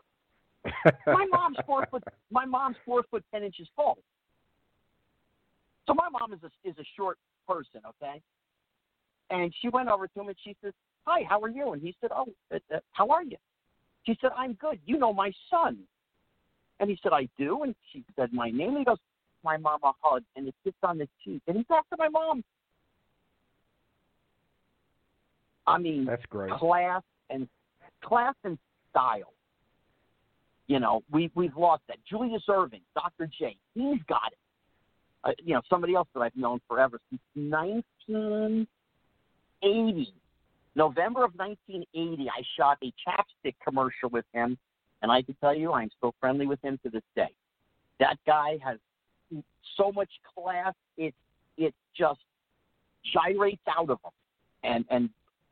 my 1.06 1.26
mom's 1.30 1.56
four 1.66 1.86
foot 1.90 2.04
my 2.30 2.44
mom's 2.44 2.76
four 2.84 3.02
foot 3.10 3.24
ten 3.32 3.42
inches 3.42 3.66
tall. 3.74 3.98
So 5.86 5.94
my 5.94 6.08
mom 6.08 6.32
is 6.32 6.40
a 6.44 6.68
is 6.68 6.76
a 6.78 6.84
short 6.96 7.18
person, 7.48 7.80
okay? 7.88 8.20
And 9.30 9.52
she 9.60 9.68
went 9.68 9.88
over 9.88 10.06
to 10.06 10.20
him 10.20 10.28
and 10.28 10.36
she 10.44 10.54
says, 10.62 10.74
"Hi, 11.06 11.24
how 11.28 11.40
are 11.40 11.48
you?" 11.48 11.72
And 11.72 11.82
he 11.82 11.96
said, 12.00 12.10
"Oh, 12.14 12.26
uh, 12.52 12.58
uh, 12.72 12.78
how 12.92 13.10
are 13.10 13.24
you?" 13.24 13.38
She 14.06 14.16
said, 14.20 14.30
"I'm 14.36 14.52
good. 14.54 14.78
You 14.86 14.98
know 14.98 15.12
my 15.12 15.32
son." 15.50 15.78
And 16.82 16.90
he 16.90 16.98
said, 17.02 17.12
"I 17.14 17.26
do." 17.38 17.62
And 17.62 17.74
she 17.92 18.04
said 18.16 18.32
my 18.32 18.50
name. 18.50 18.70
And 18.70 18.78
he 18.78 18.84
goes, 18.84 18.98
"My 19.44 19.56
mom 19.56 19.78
a 19.84 19.92
hug," 20.00 20.24
and 20.34 20.48
it 20.48 20.54
sits 20.64 20.76
on 20.82 20.98
the 20.98 21.08
cheek. 21.24 21.40
And 21.46 21.56
he's 21.56 21.66
after 21.70 21.94
my 21.96 22.08
mom. 22.08 22.42
I 25.66 25.78
mean, 25.78 26.04
that's 26.04 26.26
great. 26.28 26.52
Class 26.54 27.02
and 27.30 27.48
class 28.02 28.34
and 28.42 28.58
style. 28.90 29.32
You 30.66 30.80
know, 30.80 31.04
we 31.10 31.30
we've 31.36 31.56
lost 31.56 31.82
that. 31.86 31.98
Julius 32.08 32.42
Erving, 32.48 32.82
Dr. 32.94 33.30
J, 33.38 33.56
he's 33.74 34.02
got 34.08 34.32
it. 34.32 34.38
Uh, 35.24 35.30
you 35.42 35.54
know, 35.54 35.62
somebody 35.70 35.94
else 35.94 36.08
that 36.14 36.20
I've 36.20 36.34
known 36.34 36.60
forever 36.68 36.98
since 37.10 37.22
1980. 37.34 40.14
November 40.74 41.22
of 41.24 41.32
1980, 41.36 42.28
I 42.28 42.42
shot 42.56 42.78
a 42.82 42.92
chapstick 43.06 43.54
commercial 43.62 44.08
with 44.10 44.24
him, 44.32 44.58
and 45.02 45.10
I 45.10 45.22
can 45.22 45.34
tell 45.40 45.54
you, 45.54 45.72
I'm 45.72 45.90
still 45.98 46.14
friendly 46.20 46.46
with 46.46 46.62
him 46.62 46.78
to 46.84 46.90
this 46.90 47.02
day. 47.14 47.30
That 48.00 48.16
guy 48.26 48.58
has 48.64 48.78
so 49.76 49.92
much 49.92 50.08
class; 50.34 50.74
it 50.96 51.14
it 51.56 51.74
just 51.96 52.20
gyrates 53.12 53.62
out 53.68 53.90
of 53.90 53.98
him. 54.04 54.12
And 54.64 54.84
and 54.90 55.10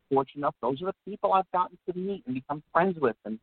fortunate 0.08 0.40
enough, 0.40 0.54
those 0.60 0.80
are 0.82 0.86
the 0.86 1.10
people 1.10 1.32
I've 1.32 1.50
gotten 1.52 1.76
to 1.90 1.98
meet 1.98 2.22
and 2.26 2.34
become 2.34 2.62
friends 2.72 2.96
with. 3.00 3.16
And 3.24 3.38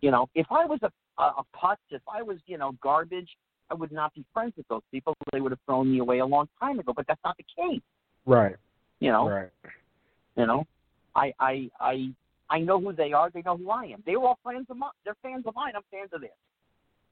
you 0.00 0.10
know, 0.10 0.28
if 0.34 0.46
I 0.50 0.64
was 0.64 0.80
a 0.82 0.90
a, 1.20 1.24
a 1.24 1.44
putz, 1.54 1.76
if 1.90 2.02
I 2.12 2.22
was 2.22 2.38
you 2.46 2.58
know 2.58 2.72
garbage, 2.82 3.28
I 3.70 3.74
would 3.74 3.92
not 3.92 4.14
be 4.14 4.24
friends 4.32 4.54
with 4.56 4.66
those 4.68 4.82
people. 4.90 5.14
They 5.32 5.40
would 5.40 5.52
have 5.52 5.60
thrown 5.66 5.92
me 5.92 5.98
away 5.98 6.18
a 6.18 6.26
long 6.26 6.48
time 6.60 6.78
ago. 6.78 6.92
But 6.94 7.06
that's 7.06 7.20
not 7.24 7.36
the 7.36 7.44
case. 7.44 7.82
Right. 8.26 8.56
You 9.00 9.12
know. 9.12 9.28
Right. 9.28 9.50
You 10.36 10.46
know, 10.46 10.66
I 11.14 11.32
I 11.38 11.70
I 11.80 12.10
I 12.54 12.60
know 12.60 12.80
who 12.80 12.92
they 12.92 13.12
are. 13.12 13.30
They 13.30 13.42
know 13.42 13.56
who 13.56 13.68
I 13.70 13.86
am. 13.86 14.04
They 14.06 14.14
were 14.14 14.28
all 14.28 14.38
fans 14.44 14.66
of 14.70 14.76
mine. 14.76 14.92
They're 15.04 15.16
fans 15.24 15.44
of 15.44 15.56
mine. 15.56 15.72
I'm 15.74 15.82
fans 15.90 16.10
of 16.12 16.20
theirs. 16.20 16.30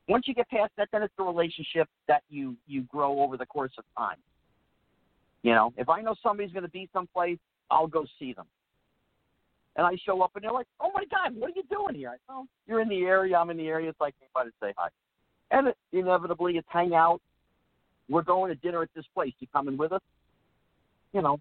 Once 0.07 0.29
you 0.29 0.35
get 0.35 0.49
past 0.49 0.71
that, 0.77 0.89
then 0.93 1.03
it's 1.03 1.13
the 1.19 1.25
relationship 1.25 1.89
that 2.07 2.23
you 2.31 2.57
you 2.69 2.83
grow 2.83 3.21
over 3.21 3.37
the 3.37 3.47
course 3.47 3.73
of 3.77 3.83
time. 3.99 4.19
You 5.43 5.53
know, 5.53 5.75
if 5.77 5.89
I 5.89 6.01
know 6.01 6.15
somebody's 6.23 6.53
going 6.53 6.63
to 6.63 6.71
be 6.71 6.89
someplace, 6.93 7.39
I'll 7.73 7.89
go 7.89 8.07
see 8.21 8.33
them. 8.33 8.47
And 9.75 9.85
I 9.85 9.97
show 10.07 10.23
up 10.23 10.31
and 10.37 10.45
they're 10.45 10.53
like, 10.53 10.69
"Oh 10.81 10.93
my 10.95 11.05
God, 11.07 11.35
what 11.35 11.51
are 11.51 11.55
you 11.57 11.65
doing 11.69 11.97
here?" 11.97 12.11
I 12.11 12.33
oh, 12.33 12.47
"You're 12.69 12.81
in 12.81 12.89
the 12.89 13.03
area. 13.03 13.37
I'm 13.37 13.51
in 13.51 13.57
the 13.57 13.67
area. 13.67 13.89
It's 13.89 14.01
like 14.01 14.15
anybody 14.23 14.55
say 14.63 14.73
hi." 14.79 14.91
And 15.51 15.69
it, 15.69 15.77
inevitably, 15.91 16.57
it's 16.57 16.69
hang 16.71 16.95
out. 16.95 17.21
We're 18.09 18.23
going 18.23 18.55
to 18.55 18.55
dinner 18.55 18.83
at 18.83 18.91
this 18.95 19.07
place. 19.13 19.33
You 19.41 19.49
coming 19.53 19.77
with 19.77 19.91
us? 19.91 20.03
You 21.13 21.21
know, 21.21 21.41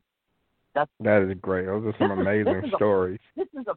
that's 0.74 0.92
that 1.02 1.22
is 1.24 1.38
great. 1.42 1.66
Those 1.66 1.86
are 1.86 1.96
some 1.98 2.12
amazing 2.12 2.62
is, 2.64 2.72
stories. 2.76 3.20
This 3.36 3.48
is 3.60 3.66
a 3.68 3.76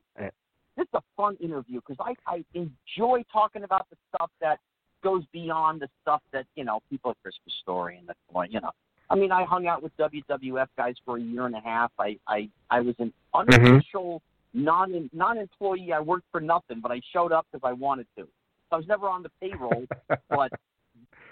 this 0.77 0.87
is 0.87 0.95
a 0.95 1.03
fun 1.17 1.37
interview 1.41 1.81
because 1.87 1.97
I 2.01 2.15
I 2.33 2.45
enjoy 2.55 3.25
talking 3.33 3.65
about 3.65 3.87
the 3.91 3.97
stuff 4.15 4.31
that 4.41 4.59
goes 5.03 5.25
beyond 5.33 5.83
the 5.83 5.89
stuff 6.03 6.23
that 6.33 6.47
you 6.55 6.65
know 6.65 6.81
people 6.91 7.11
at 7.11 7.17
Christmas 7.23 7.55
Story 7.63 7.99
and 7.99 8.09
the 8.09 8.15
you 8.49 8.61
know. 8.61 8.71
I 9.11 9.17
mean, 9.17 9.33
I 9.33 9.45
hung 9.45 9.67
out 9.67 9.83
with 9.83 9.95
WWF 9.99 10.69
guys 10.79 10.95
for 11.05 11.19
a 11.19 11.21
year 11.21 11.47
and 11.47 11.55
a 11.55 11.61
half. 11.61 11.93
I 11.99 12.19
I 12.27 12.49
I 12.71 12.81
was 12.81 12.95
an 12.99 13.13
Mm-hmm. 13.35 13.67
unofficial 13.67 14.23
non 14.53 15.11
non 15.13 15.39
employee. 15.39 15.93
I 15.93 16.01
worked 16.01 16.27
for 16.31 16.41
nothing, 16.41 16.81
but 16.81 16.93
I 16.93 17.01
showed 17.13 17.33
up 17.33 17.47
because 17.51 17.67
I 17.69 17.73
wanted 17.73 18.07
to. 18.17 18.29
I 18.71 18.77
was 18.77 18.87
never 18.87 19.09
on 19.09 19.23
the 19.23 19.31
payroll, 19.41 19.85
but 20.31 20.51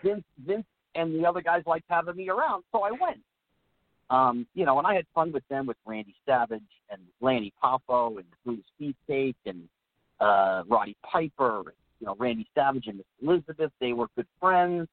Vince, 0.04 0.24
Vince 0.46 0.66
and 0.94 1.14
the 1.14 1.26
other 1.26 1.40
guys 1.40 1.62
liked 1.66 1.86
having 1.88 2.16
me 2.16 2.28
around, 2.28 2.64
so 2.70 2.82
I 2.82 2.90
went. 2.90 3.20
Um, 4.12 4.46
you 4.54 4.66
know, 4.66 4.76
and 4.76 4.86
I 4.86 4.94
had 4.94 5.06
fun 5.14 5.32
with 5.32 5.42
them 5.48 5.66
with 5.66 5.78
Randy 5.86 6.14
Savage 6.26 6.60
and 6.90 7.00
Lanny 7.22 7.50
Poffo 7.64 8.18
and 8.18 8.26
Bruce 8.44 8.64
Beefcake 8.78 9.34
and 9.46 9.66
uh, 10.20 10.64
Roddy 10.68 10.94
Piper. 11.02 11.60
And, 11.60 11.76
you 11.98 12.06
know, 12.06 12.16
Randy 12.18 12.46
Savage 12.54 12.88
and 12.88 12.98
Miss 12.98 13.06
Elizabeth. 13.22 13.72
They 13.80 13.94
were 13.94 14.08
good 14.14 14.26
friends. 14.38 14.86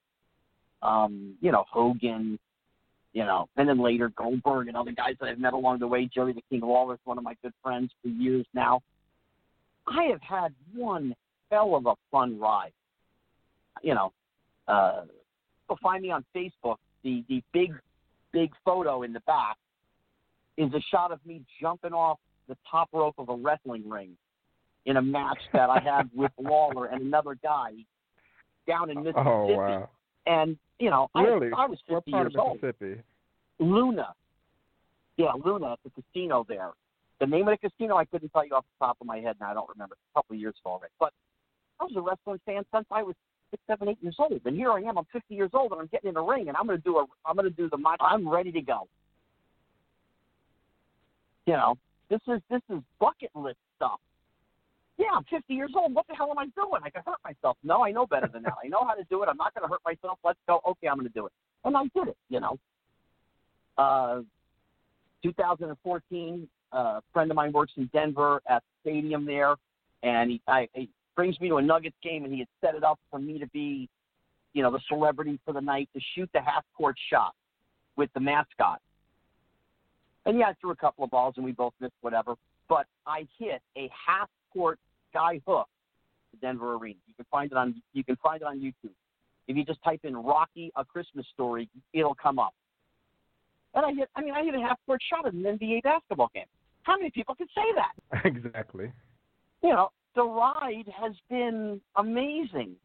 Um, 0.82 1.36
you 1.42 1.52
know, 1.52 1.66
Hogan. 1.70 2.40
You 3.12 3.26
know, 3.26 3.50
and 3.58 3.68
then 3.68 3.80
later 3.80 4.10
Goldberg 4.16 4.68
and 4.68 4.78
other 4.78 4.92
guys 4.92 5.16
that 5.20 5.28
I've 5.28 5.40
met 5.40 5.54
along 5.54 5.80
the 5.80 5.88
way. 5.88 6.10
Jerry 6.14 6.32
the 6.32 6.44
King 6.50 6.62
Lawler 6.62 6.94
is 6.94 7.00
one 7.04 7.18
of 7.18 7.24
my 7.24 7.36
good 7.42 7.54
friends 7.62 7.92
for 8.02 8.08
years 8.08 8.46
now. 8.54 8.82
I 9.88 10.04
have 10.12 10.22
had 10.22 10.54
one 10.76 11.16
hell 11.52 11.76
of 11.76 11.88
a 11.88 11.96
fun 12.12 12.40
ride. 12.40 12.72
You 13.82 13.96
know, 13.96 14.14
uh, 14.68 15.02
find 15.82 16.04
me 16.04 16.12
on 16.12 16.24
Facebook. 16.36 16.76
The 17.04 17.24
the 17.28 17.42
big 17.52 17.74
big 18.32 18.52
photo 18.64 19.04
in 19.04 19.14
the 19.14 19.20
back 19.22 19.58
is 20.58 20.74
a 20.74 20.82
shot 20.92 21.12
of 21.12 21.20
me 21.26 21.42
jumping 21.62 21.94
off 21.94 22.20
the 22.48 22.58
top 22.70 22.90
rope 22.94 23.16
of 23.18 23.30
a 23.30 23.36
wrestling 23.36 23.88
ring 23.88 24.12
in 24.86 24.98
a 24.98 25.02
match 25.02 25.40
that 25.54 25.70
I 25.70 25.80
had 25.80 26.10
with 26.16 26.32
Lawler 26.38 26.88
and 26.88 27.02
another 27.02 27.36
guy 27.42 27.72
down 28.68 28.90
in 28.90 28.98
Mississippi. 28.98 29.26
Oh 29.26 29.46
wow! 29.48 29.90
And 30.26 30.58
you 30.80 30.90
know, 30.90 31.10
really? 31.16 31.50
I, 31.56 31.64
I 31.64 31.66
was 31.68 31.80
50 31.88 31.94
what 31.94 32.06
part 32.06 32.24
years 32.24 32.34
of 32.36 32.40
old. 32.40 32.62
Mississippi? 32.62 33.02
Lula. 33.60 34.14
Yeah, 35.18 35.32
Lula 35.44 35.74
at 35.74 35.80
the 35.84 36.02
casino 36.02 36.46
there. 36.48 36.70
The 37.20 37.26
name 37.26 37.48
of 37.50 37.58
the 37.60 37.70
casino 37.70 37.98
I 37.98 38.06
couldn't 38.06 38.30
tell 38.30 38.46
you 38.46 38.54
off 38.54 38.64
the 38.80 38.86
top 38.86 38.98
of 39.02 39.08
my 39.08 39.18
head, 39.18 39.36
and 39.40 39.50
I 39.50 39.54
don't 39.54 39.68
remember. 39.68 39.96
It's 39.96 40.12
a 40.16 40.20
couple 40.20 40.36
of 40.36 40.40
years 40.40 40.56
ago 40.64 40.72
already. 40.72 40.94
But 41.00 41.12
I 41.80 41.84
was 41.84 41.94
a 41.98 42.02
wrestling 42.02 42.40
fan 42.46 42.64
since 42.74 42.86
I 42.92 43.04
was 43.04 43.16
six, 43.52 43.62
seven, 43.68 43.90
eight 43.90 43.98
years 44.02 44.16
old, 44.20 44.42
and 44.46 44.56
here 44.56 44.72
I 44.72 44.82
am. 44.82 44.98
I'm 44.98 45.06
50 45.12 45.34
years 45.34 45.52
old, 45.54 45.72
and 45.72 45.82
I'm 45.82 45.88
getting 45.88 46.10
in 46.10 46.14
the 46.16 46.22
ring, 46.22 46.48
and 46.48 46.58
I'm 46.58 46.66
going 46.66 46.78
to 46.78 46.84
do 46.84 46.98
a. 46.98 47.06
I'm 47.26 47.36
going 47.36 47.50
to 47.50 47.56
do 47.56 47.70
the. 47.70 47.78
I'm 48.02 48.28
ready 48.28 48.52
to 48.52 48.62
go. 48.62 48.88
You 51.46 51.54
know, 51.54 51.76
this 52.10 52.20
is 52.28 52.42
this 52.50 52.62
is 52.70 52.80
bucket 53.00 53.32
list 53.36 53.58
stuff. 53.76 54.00
Yeah, 54.98 55.08
I'm 55.16 55.24
50 55.30 55.54
years 55.54 55.72
old. 55.76 55.94
What 55.94 56.08
the 56.08 56.16
hell 56.16 56.30
am 56.30 56.38
I 56.38 56.48
doing? 56.56 56.82
I 56.84 56.90
could 56.90 57.04
hurt 57.06 57.20
myself. 57.24 57.58
No, 57.64 57.84
I 57.84 57.92
know 57.92 58.06
better 58.06 58.28
than 58.28 58.44
that. 58.44 58.56
I 58.64 58.68
know 58.68 58.86
how 58.86 58.96
to 58.96 59.04
do 59.10 59.24
it. 59.24 59.30
I'm 59.30 59.38
not 59.38 59.54
going 59.54 59.66
to 59.66 59.72
hurt 59.72 59.82
myself. 59.86 60.20
Let's 60.24 60.40
go. 60.46 60.60
Okay, 60.68 60.88
I'm 60.88 60.98
going 60.98 61.08
to 61.08 61.14
do 61.14 61.26
it, 61.26 61.32
and 61.64 61.76
I 61.76 61.84
did 61.96 62.10
it. 62.10 62.18
You 62.30 62.40
know. 62.42 62.60
Uh, 63.78 64.22
2014, 65.24 66.48
uh, 66.72 66.78
a 66.78 67.02
friend 67.14 67.32
of 67.32 67.36
mine 67.36 67.52
works 67.52 67.74
in 67.78 67.90
Denver 67.94 68.42
at 68.48 68.62
the 68.62 68.90
stadium 68.90 69.26
there, 69.26 69.56
and 70.04 70.32
he, 70.32 70.42
I, 70.48 70.68
he 70.74 70.90
brings 71.20 71.38
me 71.42 71.50
to 71.50 71.58
a 71.58 71.62
Nuggets 71.62 71.98
game, 72.02 72.24
and 72.24 72.32
he 72.32 72.40
had 72.40 72.48
set 72.62 72.76
it 72.76 72.84
up 72.86 72.98
for 73.12 73.20
me 73.20 73.38
to 73.40 73.48
be, 73.48 73.90
you 74.54 74.64
know, 74.64 74.72
the 74.72 74.80
celebrity 74.88 75.38
for 75.44 75.54
the 75.54 75.60
night 75.60 75.90
to 75.94 76.00
shoot 76.16 76.30
the 76.34 76.40
half 76.40 76.64
court 76.78 76.96
shot 77.12 77.34
with 77.98 78.10
the 78.14 78.22
mascot. 78.22 78.80
And 80.26 80.40
yeah, 80.40 80.46
I 80.46 80.54
threw 80.62 80.72
a 80.72 80.78
couple 80.78 81.04
of 81.04 81.10
balls, 81.10 81.34
and 81.36 81.44
we 81.44 81.52
both 81.52 81.74
missed 81.82 81.96
whatever. 82.00 82.36
But 82.70 82.86
I 83.06 83.28
hit 83.38 83.62
a 83.78 83.90
half 84.08 84.30
court 84.54 84.80
sky 85.10 85.42
hook 85.46 85.68
to 86.32 86.40
Denver 86.40 86.76
Arena. 86.76 87.00
You 87.06 87.14
can 87.16 87.26
find 87.30 87.52
it 87.52 87.58
on 87.58 87.82
you 87.92 88.06
can 88.06 88.16
find 88.24 88.42
it 88.42 88.46
on 88.46 88.58
YouTube. 88.62 88.94
If 89.50 89.58
you 89.58 89.66
just 89.66 89.84
type 89.84 90.00
in 90.06 90.16
Rocky 90.16 90.72
a 90.78 90.86
Christmas 90.86 91.26
story, 91.34 91.68
it'll 91.92 92.16
come 92.16 92.40
up. 92.40 92.54
And 93.76 93.86
I 93.86 93.92
hit 93.92 94.08
I 94.16 94.22
mean 94.22 94.34
I 94.34 94.46
hit 94.46 94.56
a 94.56 94.62
half 94.62 94.80
court 94.86 95.02
shot 95.10 95.28
at 95.28 95.34
an 95.34 95.44
NBA 95.44 95.84
basketball 95.84 96.32
game. 96.34 96.46
How 96.84 96.96
many 96.96 97.10
people 97.10 97.36
can 97.36 97.48
say 97.54 97.76
that? 97.76 98.24
Exactly. 98.26 98.94
You 99.62 99.72
know, 99.72 99.90
the 100.16 100.24
ride 100.24 100.86
has 101.00 101.14
been 101.30 101.82
amazing. 101.96 102.76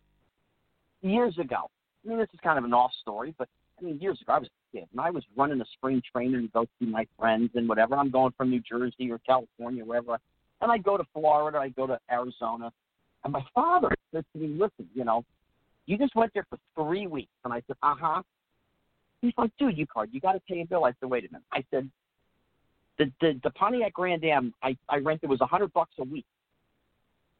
Years 1.02 1.36
ago. 1.38 1.70
I 2.04 2.08
mean 2.08 2.18
this 2.18 2.28
is 2.32 2.40
kind 2.42 2.58
of 2.58 2.64
an 2.64 2.72
off 2.72 2.92
story, 3.00 3.34
but 3.38 3.48
I 3.78 3.84
mean 3.84 3.98
years 4.00 4.20
ago 4.22 4.32
I 4.34 4.38
was 4.38 4.48
a 4.48 4.76
kid 4.76 4.88
and 4.92 5.00
I 5.00 5.10
was 5.10 5.24
running 5.36 5.60
a 5.60 5.66
spring 5.74 6.02
training 6.10 6.42
to 6.42 6.48
go 6.48 6.66
see 6.78 6.86
my 6.86 7.06
friends 7.18 7.50
and 7.54 7.68
whatever. 7.68 7.96
I'm 7.96 8.10
going 8.10 8.32
from 8.36 8.50
New 8.50 8.60
Jersey 8.60 9.10
or 9.10 9.18
California, 9.18 9.84
wherever 9.84 10.18
and 10.64 10.72
I 10.72 10.78
go 10.78 10.96
to 10.96 11.04
Florida, 11.12 11.58
I 11.58 11.68
go 11.68 11.86
to 11.86 11.98
Arizona. 12.10 12.72
And 13.22 13.32
my 13.32 13.44
father 13.54 13.90
said 14.12 14.24
to 14.32 14.38
me, 14.38 14.48
Listen, 14.48 14.88
you 14.94 15.04
know, 15.04 15.24
you 15.86 15.98
just 15.98 16.16
went 16.16 16.32
there 16.34 16.46
for 16.48 16.58
three 16.74 17.06
weeks. 17.06 17.32
And 17.44 17.52
I 17.52 17.62
said, 17.66 17.76
Uh 17.82 17.94
huh. 18.00 18.22
He's 19.20 19.34
like, 19.36 19.50
Dude, 19.58 19.76
you 19.76 19.86
card, 19.86 20.10
you 20.12 20.20
got 20.20 20.32
to 20.32 20.40
pay 20.48 20.62
a 20.62 20.66
bill. 20.66 20.84
I 20.84 20.92
said, 21.00 21.10
Wait 21.10 21.24
a 21.24 21.32
minute. 21.32 21.46
I 21.52 21.64
said, 21.70 21.90
The 22.98 23.12
the, 23.20 23.40
the 23.42 23.50
Pontiac 23.50 23.92
Grand 23.92 24.24
Am 24.24 24.54
I, 24.62 24.76
I 24.88 24.98
rented 24.98 25.28
was 25.28 25.40
a 25.42 25.46
hundred 25.46 25.72
bucks 25.72 25.92
a 25.98 26.04
week. 26.04 26.26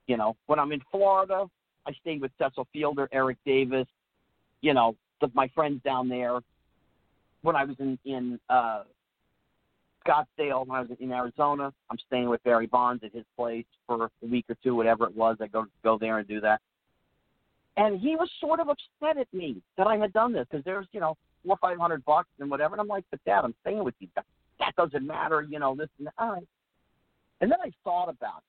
You 0.06 0.16
know, 0.16 0.36
when 0.46 0.58
I'm 0.58 0.72
in 0.72 0.80
Florida, 0.90 1.46
I 1.86 1.92
stayed 2.00 2.20
with 2.20 2.30
Cecil 2.38 2.66
Fielder, 2.72 3.08
Eric 3.12 3.38
Davis, 3.44 3.86
you 4.60 4.74
know, 4.74 4.96
the, 5.20 5.30
my 5.34 5.48
friends 5.48 5.80
down 5.84 6.08
there. 6.08 6.40
When 7.42 7.56
I 7.56 7.64
was 7.64 7.76
in 7.78 7.98
in 8.04 8.40
uh, 8.48 8.84
Scottsdale, 10.06 10.66
when 10.66 10.78
I 10.78 10.80
was 10.80 10.90
in 10.98 11.12
Arizona, 11.12 11.72
I'm 11.90 11.98
staying 12.06 12.28
with 12.28 12.42
Barry 12.44 12.66
Bonds 12.66 13.02
at 13.04 13.12
his 13.12 13.24
place 13.36 13.66
for 13.86 14.10
a 14.22 14.26
week 14.26 14.46
or 14.48 14.56
two, 14.62 14.74
whatever 14.74 15.04
it 15.04 15.14
was. 15.14 15.36
I 15.40 15.46
go 15.46 15.66
go 15.82 15.98
there 15.98 16.18
and 16.18 16.28
do 16.28 16.40
that. 16.40 16.60
And 17.76 18.00
he 18.00 18.14
was 18.14 18.30
sort 18.40 18.60
of 18.60 18.68
upset 18.68 19.18
at 19.18 19.32
me 19.32 19.60
that 19.76 19.86
I 19.86 19.96
had 19.96 20.12
done 20.12 20.32
this 20.32 20.46
because 20.50 20.64
there's, 20.64 20.86
you 20.92 21.00
know, 21.00 21.16
four 21.44 21.56
five 21.60 21.78
hundred 21.78 22.04
bucks 22.04 22.28
and 22.38 22.50
whatever. 22.50 22.74
And 22.74 22.80
I'm 22.80 22.88
like, 22.88 23.04
but 23.10 23.20
Dad, 23.24 23.42
I'm 23.44 23.54
staying 23.62 23.82
with 23.82 23.94
you. 23.98 24.08
That, 24.14 24.24
that 24.60 24.76
doesn't 24.76 25.06
matter, 25.06 25.42
you 25.42 25.58
know. 25.58 25.74
This 25.74 25.88
and 25.98 26.06
that. 26.06 26.42
And 27.40 27.50
then 27.50 27.58
I 27.62 27.70
thought 27.82 28.08
about 28.08 28.42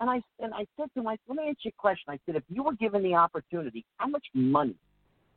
and 0.00 0.10
I 0.10 0.20
and 0.40 0.52
I 0.54 0.66
said 0.76 0.88
to 0.94 1.00
him, 1.00 1.06
let 1.06 1.36
me 1.36 1.48
ask 1.48 1.58
you 1.62 1.70
a 1.76 1.80
question. 1.80 2.04
I 2.08 2.18
said, 2.26 2.36
if 2.36 2.42
you 2.48 2.62
were 2.62 2.74
given 2.74 3.02
the 3.02 3.14
opportunity, 3.14 3.84
how 3.96 4.08
much 4.08 4.26
money 4.34 4.76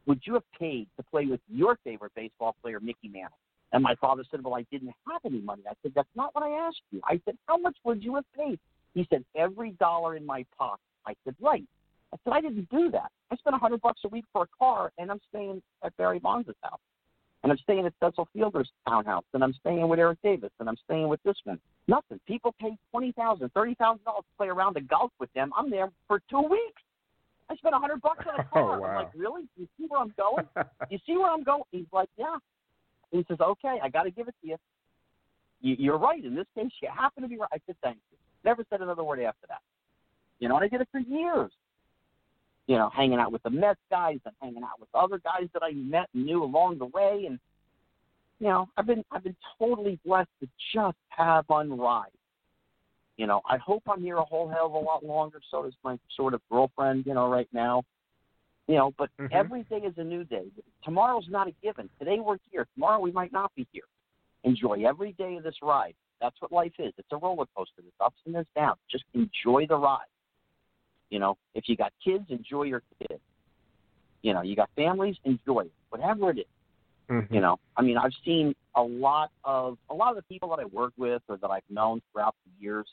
would 0.06 0.22
you 0.26 0.34
have 0.34 0.44
paid 0.60 0.88
to 0.98 1.04
play 1.04 1.26
with 1.26 1.40
your 1.48 1.78
favorite 1.84 2.12
baseball 2.16 2.56
player, 2.62 2.80
Mickey 2.80 3.08
Mantle? 3.08 3.38
And 3.72 3.84
my 3.84 3.96
father 3.96 4.24
said, 4.32 4.44
Well, 4.44 4.56
I 4.56 4.66
didn't 4.72 4.94
have 5.08 5.22
any 5.26 5.42
money. 5.42 5.64
I 5.70 5.74
said, 5.82 5.94
That's 5.96 6.10
not 6.16 6.34
what 6.34 6.44
I 6.44 6.50
asked 6.50 6.82
you. 6.92 7.02
I 7.04 7.22
said, 7.26 7.38
How 7.48 7.58
much 7.58 7.78
would 7.84 8.04
you 8.04 8.16
have 8.16 8.26
paid? 8.36 8.60
He 8.94 9.08
said, 9.10 9.24
Every 9.36 9.72
dollar 9.72 10.16
in 10.16 10.26
my 10.26 10.46
pocket. 10.58 10.82
I 11.06 11.14
said, 11.24 11.36
Right. 11.40 11.66
I 12.14 12.18
said, 12.24 12.34
I 12.34 12.42
didn't 12.42 12.70
do 12.70 12.90
that. 12.92 13.12
I 13.32 13.36
spent 13.36 13.56
a 13.56 13.60
hundred 13.60 13.82
bucks 13.82 14.02
a 14.06 14.08
week 14.08 14.26
for 14.34 14.44
a 14.44 14.48
car 14.58 14.92
and 14.98 15.12
I'm 15.12 15.22
staying 15.30 15.62
at 15.84 15.96
Barry 15.98 16.20
Bonds' 16.20 16.50
house. 16.64 16.80
And 17.44 17.52
I'm 17.52 17.58
staying 17.60 17.86
at 17.86 17.94
Cecil 18.04 18.28
Fielder's 18.34 18.70
townhouse 18.88 19.24
and 19.34 19.44
I'm 19.44 19.54
staying 19.54 19.88
with 19.88 20.00
Eric 20.00 20.18
Davis 20.24 20.52
and 20.60 20.68
I'm 20.68 20.78
staying 20.86 21.08
with 21.08 21.22
this 21.24 21.38
one. 21.44 21.60
Nothing. 21.90 22.20
People 22.28 22.54
pay 22.62 22.78
twenty 22.92 23.12
thousand, 23.14 23.50
thirty 23.54 23.74
thousand 23.74 24.04
dollars 24.06 24.24
to 24.24 24.38
play 24.38 24.48
around 24.48 24.76
the 24.76 24.82
golf 24.82 25.12
with 25.20 25.34
them. 25.34 25.52
I'm 25.58 25.72
there 25.72 25.90
for 26.08 26.22
two 26.30 26.42
weeks. 26.42 26.82
I 27.50 27.56
spent 27.56 27.74
a 27.74 27.80
hundred 27.80 28.00
bucks 28.02 28.24
on 28.32 28.40
a 28.40 28.44
car. 28.54 28.78
Oh, 28.78 28.80
wow. 28.80 28.88
I'm 28.88 28.96
like, 28.96 29.12
really? 29.16 29.48
You 29.58 29.68
see 29.76 29.88
where 29.88 30.00
I'm 30.00 30.14
going? 30.16 30.46
you 30.92 31.00
see 31.08 31.18
where 31.18 31.32
I'm 31.32 31.44
going? 31.44 31.64
He's 31.72 31.88
like, 31.92 32.10
yeah. 32.16 32.38
He 33.12 33.26
says, 33.28 33.40
okay, 33.42 33.80
I 33.82 33.90
got 33.90 34.04
to 34.04 34.12
give 34.12 34.28
it 34.28 34.36
to 34.44 34.48
you. 34.50 34.58
you. 35.62 35.76
You're 35.80 35.98
right. 35.98 36.24
In 36.24 36.36
this 36.36 36.46
case, 36.56 36.70
you 36.80 36.90
happen 36.96 37.24
to 37.24 37.30
be 37.30 37.38
right. 37.38 37.50
I 37.52 37.58
said, 37.66 37.76
thank 37.82 37.98
you. 38.12 38.18
Never 38.46 38.64
said 38.70 38.82
another 38.82 39.04
word 39.04 39.20
after 39.22 39.48
that. 39.48 39.62
You 40.38 40.48
know, 40.48 40.58
and 40.58 40.66
I 40.66 40.68
did 40.68 40.82
it 40.82 40.88
for 40.92 41.00
years. 41.00 41.50
You 42.68 42.78
know, 42.78 42.92
hanging 42.96 43.18
out 43.18 43.32
with 43.32 43.42
the 43.42 43.50
Mets 43.50 43.80
guys 43.90 44.20
and 44.26 44.36
hanging 44.44 44.62
out 44.62 44.80
with 44.80 44.90
other 44.94 45.18
guys 45.18 45.50
that 45.54 45.64
I 45.64 45.72
met 45.72 46.08
and 46.14 46.24
knew 46.24 46.44
along 46.44 46.78
the 46.78 46.86
way, 46.86 47.24
and 47.28 47.40
you 48.40 48.48
know, 48.48 48.70
I've 48.78 48.88
been 48.88 49.04
I've 49.12 49.24
been 49.24 49.36
totally 49.58 50.00
blessed 50.06 50.30
to 50.42 50.48
just 50.74 50.98
have 51.10 51.46
fun 51.46 51.78
ride. 51.78 52.12
You 53.18 53.28
know, 53.28 53.42
I 53.50 53.58
hope 53.58 53.84
I'm 53.88 54.02
here 54.02 54.18
a 54.18 54.24
whole 54.24 54.48
hell 54.48 54.68
of 54.68 54.74
a 54.74 54.78
lot 54.78 55.04
longer. 55.04 55.42
So 55.52 55.64
does 55.64 55.74
my 55.84 56.00
sort 56.16 56.34
of 56.34 56.42
girlfriend. 56.50 57.06
You 57.06 57.14
know, 57.14 57.30
right 57.30 57.50
now. 57.52 57.84
You 58.68 58.76
know, 58.76 58.94
but 58.98 59.10
Mhm. 59.18 59.30
every 59.32 59.64
day 59.64 59.80
is 59.80 59.98
a 59.98 60.04
new 60.04 60.24
day. 60.24 60.46
Tomorrow's 60.84 61.28
not 61.28 61.48
a 61.48 61.52
given. 61.64 61.90
Today 61.98 62.20
we're 62.20 62.38
here. 62.52 62.68
Tomorrow 62.76 63.00
we 63.00 63.12
might 63.12 63.32
not 63.32 63.54
be 63.56 63.68
here. 63.72 63.86
Enjoy 64.44 64.86
every 64.86 65.14
day 65.14 65.36
of 65.38 65.44
this 65.44 65.62
ride. 65.62 65.96
That's 66.22 66.40
what 66.40 66.52
life 66.52 66.74
is. 66.80 66.94
It's 66.98 67.12
a 67.12 67.18
roller 67.18 67.46
coaster. 67.56 67.82
There's 67.82 67.94
ups 68.00 68.22
and 68.26 68.36
there's 68.36 68.48
downs. 68.56 68.80
Just 68.90 69.06
enjoy 69.14 69.66
the 69.66 69.78
ride. 69.78 70.08
You 71.10 71.20
know, 71.20 71.38
if 71.56 71.68
you 71.68 71.76
got 71.76 71.92
kids, 72.04 72.30
enjoy 72.30 72.64
your 72.64 72.84
kids. 73.00 73.22
You 74.22 74.34
know, 74.34 74.42
you 74.42 74.56
got 74.56 74.70
families, 74.76 75.18
enjoy 75.24 75.62
it. 75.62 75.74
Whatever 75.90 76.30
it 76.30 76.40
is. 76.40 76.46
Mhm. 77.10 77.32
You 77.32 77.42
know, 77.42 77.60
I 77.76 77.82
mean, 77.82 77.98
I've 77.98 78.14
seen 78.24 78.56
a 78.76 78.84
lot 78.84 79.32
of 79.44 79.78
a 79.90 79.94
lot 79.94 80.10
of 80.12 80.16
the 80.16 80.24
people 80.24 80.50
that 80.50 80.60
I 80.60 80.66
work 80.66 80.94
with 80.98 81.22
or 81.28 81.38
that 81.38 81.50
I've 81.50 81.70
known 81.70 82.02
throughout 82.12 82.36
the 82.46 82.64
years 82.64 82.88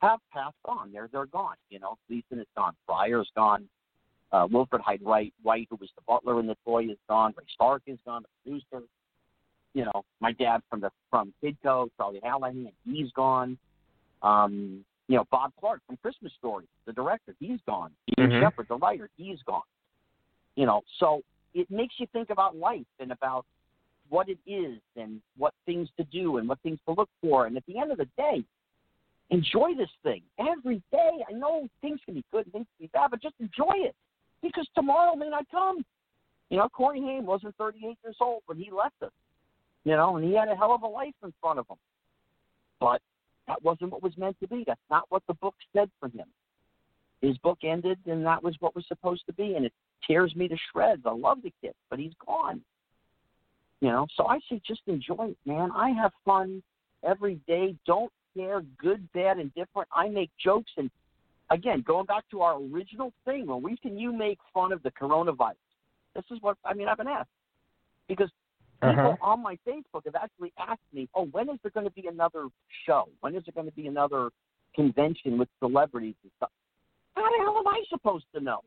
have 0.00 0.20
passed 0.32 0.56
on. 0.64 0.90
They're 0.92 1.08
they're 1.12 1.26
gone. 1.26 1.56
You 1.70 1.78
know, 1.80 1.98
Gleason 2.08 2.40
is 2.40 2.46
gone. 2.56 2.74
Pryor's 2.86 3.30
gone. 3.34 3.68
Uh, 4.30 4.46
Wilfred 4.50 4.82
Hyde 4.82 5.02
Wright, 5.02 5.32
White, 5.42 5.68
who 5.70 5.76
was 5.76 5.90
the 5.96 6.02
butler 6.06 6.38
in 6.40 6.46
the 6.46 6.56
toy, 6.64 6.84
is 6.84 6.98
gone. 7.08 7.34
Ray 7.36 7.44
Stark 7.48 7.82
is 7.86 7.98
gone. 8.04 8.22
The 8.22 8.28
producer. 8.42 8.86
You 9.74 9.84
know, 9.84 10.04
my 10.20 10.32
dad 10.32 10.62
from 10.70 10.80
the 10.80 10.90
from 11.10 11.32
Kidco, 11.42 11.90
Charlie 11.96 12.20
Hallahan, 12.20 12.72
he's 12.84 13.12
gone. 13.12 13.58
Um, 14.22 14.84
you 15.08 15.16
know, 15.16 15.24
Bob 15.30 15.52
Clark 15.60 15.80
from 15.86 15.96
Christmas 15.98 16.32
Story, 16.34 16.66
the 16.84 16.92
director, 16.92 17.34
he's 17.38 17.60
gone. 17.66 17.94
Ian 18.18 18.30
Mhm. 18.30 18.40
Shepherd, 18.40 18.68
the 18.68 18.76
writer, 18.76 19.08
he's 19.16 19.42
gone. 19.42 19.62
You 20.56 20.66
know, 20.66 20.82
so 20.98 21.22
it 21.54 21.70
makes 21.70 21.98
you 21.98 22.06
think 22.06 22.30
about 22.30 22.56
life 22.56 22.86
and 22.98 23.12
about 23.12 23.46
what 24.08 24.28
it 24.28 24.38
is 24.46 24.78
and 24.96 25.20
what 25.36 25.54
things 25.66 25.88
to 25.96 26.04
do 26.04 26.38
and 26.38 26.48
what 26.48 26.58
things 26.60 26.78
to 26.86 26.94
look 26.94 27.10
for. 27.20 27.46
And 27.46 27.56
at 27.56 27.64
the 27.66 27.78
end 27.78 27.92
of 27.92 27.98
the 27.98 28.08
day, 28.16 28.44
enjoy 29.30 29.74
this 29.76 29.90
thing 30.02 30.22
every 30.38 30.82
day. 30.90 31.10
I 31.28 31.32
know 31.32 31.68
things 31.80 32.00
can 32.04 32.14
be 32.14 32.24
good 32.32 32.46
and 32.46 32.52
things 32.52 32.66
can 32.76 32.86
be 32.86 32.90
bad, 32.92 33.10
but 33.10 33.22
just 33.22 33.34
enjoy 33.40 33.74
it 33.76 33.94
because 34.42 34.66
tomorrow 34.74 35.14
may 35.14 35.28
not 35.28 35.46
come. 35.50 35.84
You 36.50 36.58
know, 36.58 36.68
Corey 36.68 37.00
Haim 37.00 37.26
wasn't 37.26 37.56
38 37.56 37.98
years 38.02 38.16
old 38.20 38.42
when 38.46 38.58
he 38.58 38.70
left 38.70 39.02
us. 39.02 39.12
You 39.84 39.96
know, 39.96 40.16
and 40.16 40.24
he 40.24 40.34
had 40.34 40.48
a 40.48 40.56
hell 40.56 40.74
of 40.74 40.82
a 40.82 40.86
life 40.86 41.14
in 41.22 41.32
front 41.40 41.58
of 41.58 41.66
him. 41.68 41.76
But 42.80 43.00
that 43.46 43.62
wasn't 43.62 43.92
what 43.92 44.02
was 44.02 44.16
meant 44.16 44.36
to 44.40 44.48
be. 44.48 44.64
That's 44.66 44.80
not 44.90 45.04
what 45.08 45.22
the 45.26 45.34
book 45.34 45.54
said 45.74 45.90
for 46.00 46.08
him. 46.08 46.26
His 47.20 47.36
book 47.38 47.58
ended, 47.64 47.98
and 48.06 48.24
that 48.24 48.42
was 48.42 48.54
what 48.60 48.74
was 48.74 48.86
supposed 48.86 49.24
to 49.26 49.32
be, 49.32 49.54
and 49.54 49.64
it 49.64 49.72
tears 50.06 50.36
me 50.36 50.46
to 50.48 50.56
shreds. 50.70 51.02
I 51.04 51.12
love 51.12 51.38
the 51.42 51.52
kid, 51.60 51.74
but 51.90 51.98
he's 51.98 52.12
gone. 52.24 52.60
You 53.80 53.90
know, 53.90 54.06
so 54.16 54.26
I 54.26 54.40
say 54.50 54.60
just 54.66 54.80
enjoy 54.86 55.28
it, 55.30 55.38
man. 55.46 55.70
I 55.72 55.90
have 55.90 56.12
fun 56.24 56.62
every 57.04 57.36
day. 57.46 57.76
Don't 57.86 58.12
care, 58.36 58.62
good, 58.76 59.08
bad, 59.12 59.38
and 59.38 59.54
different. 59.54 59.88
I 59.92 60.08
make 60.08 60.30
jokes, 60.42 60.72
and 60.76 60.90
again, 61.50 61.84
going 61.86 62.06
back 62.06 62.24
to 62.32 62.42
our 62.42 62.60
original 62.60 63.12
thing, 63.24 63.46
when 63.46 63.62
we 63.62 63.76
can 63.76 63.96
you 63.96 64.12
make 64.12 64.38
fun 64.52 64.72
of 64.72 64.82
the 64.82 64.90
coronavirus? 64.90 65.54
This 66.16 66.24
is 66.30 66.38
what 66.40 66.56
I 66.64 66.74
mean. 66.74 66.88
I've 66.88 66.96
been 66.96 67.06
asked 67.06 67.28
because 68.08 68.30
people 68.82 69.12
Uh-huh. 69.12 69.16
on 69.32 69.42
my 69.42 69.56
Facebook 69.66 70.04
have 70.06 70.16
actually 70.16 70.52
asked 70.58 70.80
me, 70.92 71.08
"Oh, 71.14 71.26
when 71.26 71.48
is 71.48 71.58
there 71.62 71.70
going 71.70 71.86
to 71.86 71.92
be 71.92 72.08
another 72.08 72.48
show? 72.84 73.08
When 73.20 73.36
is 73.36 73.44
there 73.44 73.52
going 73.52 73.66
to 73.66 73.76
be 73.76 73.86
another 73.86 74.30
convention 74.74 75.38
with 75.38 75.48
celebrities 75.60 76.16
and 76.24 76.32
stuff?" 76.36 76.50
How 77.14 77.30
the 77.30 77.38
hell 77.44 77.58
am 77.58 77.68
I 77.68 77.82
supposed 77.88 78.26
to 78.34 78.40
know? 78.40 78.60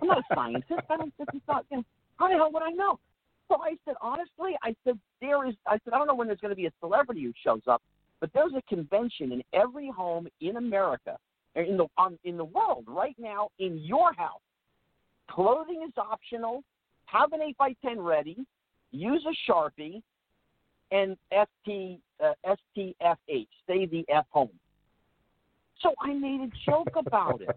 I'm 0.00 0.08
not 0.08 0.18
a 0.18 0.34
scientist. 0.34 0.80
I 0.90 0.96
don't. 0.96 1.12
This 1.18 1.28
is 1.34 1.42
not. 1.46 1.64
You 1.70 1.78
know, 1.78 1.84
how 2.18 2.28
the 2.28 2.34
hell 2.34 2.50
would 2.52 2.62
I 2.62 2.70
know? 2.70 2.98
So 3.48 3.56
I 3.62 3.76
said, 3.84 3.94
honestly, 4.00 4.56
I 4.62 4.74
said 4.84 4.98
there 5.20 5.46
is. 5.46 5.54
I 5.66 5.78
said 5.84 5.92
I 5.92 5.98
don't 5.98 6.06
know 6.06 6.14
when 6.14 6.26
there's 6.26 6.40
going 6.40 6.50
to 6.50 6.56
be 6.56 6.66
a 6.66 6.72
celebrity 6.80 7.22
who 7.22 7.32
shows 7.44 7.62
up, 7.68 7.82
but 8.20 8.30
there's 8.34 8.52
a 8.56 8.62
convention 8.62 9.32
in 9.32 9.42
every 9.52 9.88
home 9.90 10.26
in 10.40 10.56
America, 10.56 11.16
in 11.54 11.76
the 11.76 11.86
um, 11.96 12.18
in 12.24 12.36
the 12.36 12.44
world 12.44 12.84
right 12.88 13.16
now 13.18 13.48
in 13.58 13.78
your 13.78 14.12
house. 14.14 14.40
Clothing 15.30 15.84
is 15.86 15.92
optional. 15.96 16.62
Have 17.06 17.32
an 17.32 17.40
eight 17.42 17.56
by 17.56 17.74
ten 17.84 18.00
ready. 18.00 18.44
Use 18.90 19.24
a 19.26 19.50
sharpie, 19.50 20.02
and 20.90 21.16
ST 21.30 22.00
uh, 22.22 22.32
STFH. 22.44 23.46
Stay 23.64 23.86
the 23.86 24.04
F 24.08 24.26
home. 24.30 24.50
So 25.82 25.94
I 26.00 26.14
made 26.14 26.40
a 26.40 26.70
joke 26.70 26.94
about 26.96 27.42
it 27.42 27.50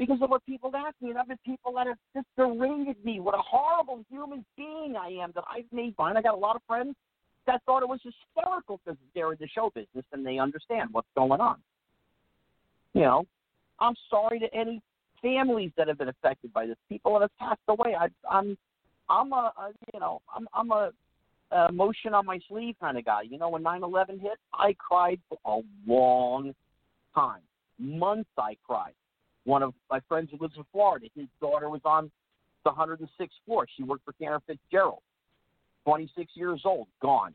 because 0.00 0.16
of 0.22 0.30
what 0.30 0.44
people 0.46 0.72
ask 0.74 0.96
me, 1.02 1.10
and 1.10 1.18
I've 1.18 1.28
had 1.28 1.38
people 1.44 1.74
that 1.74 1.86
have 1.86 1.98
just 2.16 2.26
berated 2.34 2.96
me. 3.04 3.20
What 3.20 3.34
a 3.34 3.42
horrible 3.42 4.02
human 4.08 4.46
being 4.56 4.96
I 4.98 5.08
am 5.22 5.30
that 5.34 5.44
I've 5.46 5.70
made 5.72 5.94
fun. 5.94 6.16
I 6.16 6.22
got 6.22 6.32
a 6.32 6.38
lot 6.38 6.56
of 6.56 6.62
friends 6.66 6.96
that 7.46 7.60
thought 7.66 7.82
it 7.82 7.88
was 7.88 8.00
hysterical 8.02 8.80
because 8.82 8.98
they're 9.14 9.30
in 9.32 9.38
the 9.38 9.46
show 9.48 9.70
business 9.74 10.06
and 10.14 10.24
they 10.24 10.38
understand 10.38 10.88
what's 10.92 11.06
going 11.14 11.42
on. 11.42 11.56
You 12.94 13.02
know, 13.02 13.26
I'm 13.78 13.92
sorry 14.08 14.40
to 14.40 14.46
any 14.54 14.80
families 15.20 15.70
that 15.76 15.86
have 15.86 15.98
been 15.98 16.08
affected 16.08 16.50
by 16.54 16.64
this. 16.64 16.76
People 16.88 17.12
that 17.18 17.20
have 17.20 17.38
passed 17.38 17.60
away. 17.68 17.94
I, 17.94 18.08
I'm, 18.26 18.56
I'm 19.10 19.34
a, 19.34 19.52
a 19.58 19.72
you 19.92 20.00
know, 20.00 20.22
I'm, 20.34 20.48
I'm 20.54 20.70
a, 20.70 20.92
a 21.52 21.68
emotion 21.68 22.14
on 22.14 22.24
my 22.24 22.38
sleeve 22.48 22.76
kind 22.80 22.96
of 22.96 23.04
guy. 23.04 23.20
You 23.28 23.36
know, 23.36 23.50
when 23.50 23.62
9/11 23.62 24.18
hit, 24.22 24.38
I 24.54 24.74
cried 24.78 25.20
for 25.28 25.36
a 25.44 25.60
long 25.86 26.54
time, 27.14 27.42
months. 27.78 28.30
I 28.38 28.56
cried. 28.66 28.94
One 29.44 29.62
of 29.62 29.74
my 29.90 30.00
friends 30.08 30.30
who 30.30 30.38
lives 30.38 30.54
in 30.56 30.64
Florida, 30.72 31.06
his 31.14 31.26
daughter 31.40 31.68
was 31.70 31.80
on 31.84 32.10
the 32.64 32.70
106th 32.70 33.28
floor. 33.46 33.66
She 33.76 33.82
worked 33.82 34.04
for 34.04 34.12
Cantor 34.12 34.40
Fitzgerald. 34.46 35.02
26 35.84 36.32
years 36.34 36.62
old, 36.64 36.88
gone. 37.00 37.32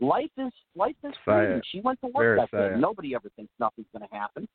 Life 0.00 0.30
is 0.38 0.52
life 0.74 0.96
is 1.04 1.12
free. 1.24 1.60
She 1.70 1.80
went 1.80 2.00
to 2.00 2.06
work 2.06 2.16
Very 2.16 2.40
that 2.40 2.50
day. 2.50 2.80
Nobody 2.80 3.14
ever 3.14 3.30
thinks 3.36 3.52
nothing's 3.58 3.86
going 3.92 4.06
to 4.08 4.14
happen. 4.14 4.48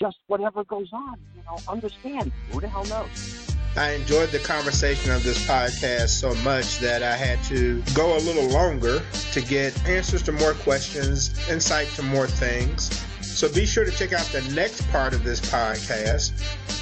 Just 0.00 0.16
whatever 0.26 0.64
goes 0.64 0.88
on, 0.92 1.18
you 1.36 1.42
know. 1.44 1.58
Understand? 1.68 2.32
Who 2.50 2.60
the 2.60 2.68
hell 2.68 2.84
knows? 2.84 3.56
I 3.76 3.92
enjoyed 3.92 4.30
the 4.30 4.38
conversation 4.38 5.12
of 5.12 5.22
this 5.22 5.46
podcast 5.46 6.08
so 6.08 6.34
much 6.36 6.78
that 6.78 7.02
I 7.02 7.14
had 7.14 7.42
to 7.44 7.82
go 7.94 8.16
a 8.16 8.20
little 8.20 8.48
longer 8.48 9.02
to 9.32 9.40
get 9.42 9.86
answers 9.86 10.22
to 10.24 10.32
more 10.32 10.54
questions, 10.54 11.30
insight 11.48 11.86
to 11.96 12.02
more 12.02 12.26
things. 12.26 13.04
So 13.36 13.52
be 13.52 13.66
sure 13.66 13.84
to 13.84 13.90
check 13.90 14.14
out 14.14 14.24
the 14.28 14.40
next 14.54 14.90
part 14.90 15.12
of 15.12 15.22
this 15.22 15.40
podcast. 15.40 16.32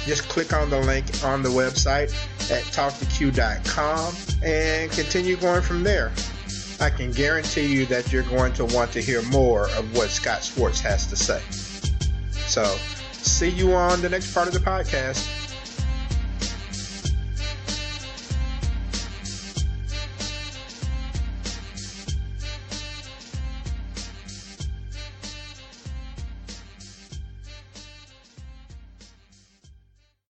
Just 0.05 0.29
click 0.29 0.53
on 0.53 0.69
the 0.69 0.79
link 0.79 1.05
on 1.21 1.43
the 1.43 1.49
website 1.49 2.13
at 2.49 2.63
talktoq.com 2.71 4.15
and 4.41 4.89
continue 4.89 5.35
going 5.35 5.61
from 5.61 5.83
there. 5.83 6.13
I 6.79 6.91
can 6.91 7.11
guarantee 7.11 7.67
you 7.67 7.85
that 7.87 8.09
you're 8.13 8.23
going 8.23 8.53
to 8.53 8.63
want 8.63 8.93
to 8.93 9.01
hear 9.01 9.21
more 9.23 9.67
of 9.71 9.97
what 9.97 10.09
Scott 10.09 10.45
Schwartz 10.45 10.79
has 10.79 11.05
to 11.07 11.17
say. 11.17 11.41
So, 12.47 12.63
see 13.11 13.49
you 13.49 13.73
on 13.73 14.01
the 14.01 14.07
next 14.07 14.33
part 14.33 14.47
of 14.47 14.53
the 14.53 14.61
podcast. 14.61 15.44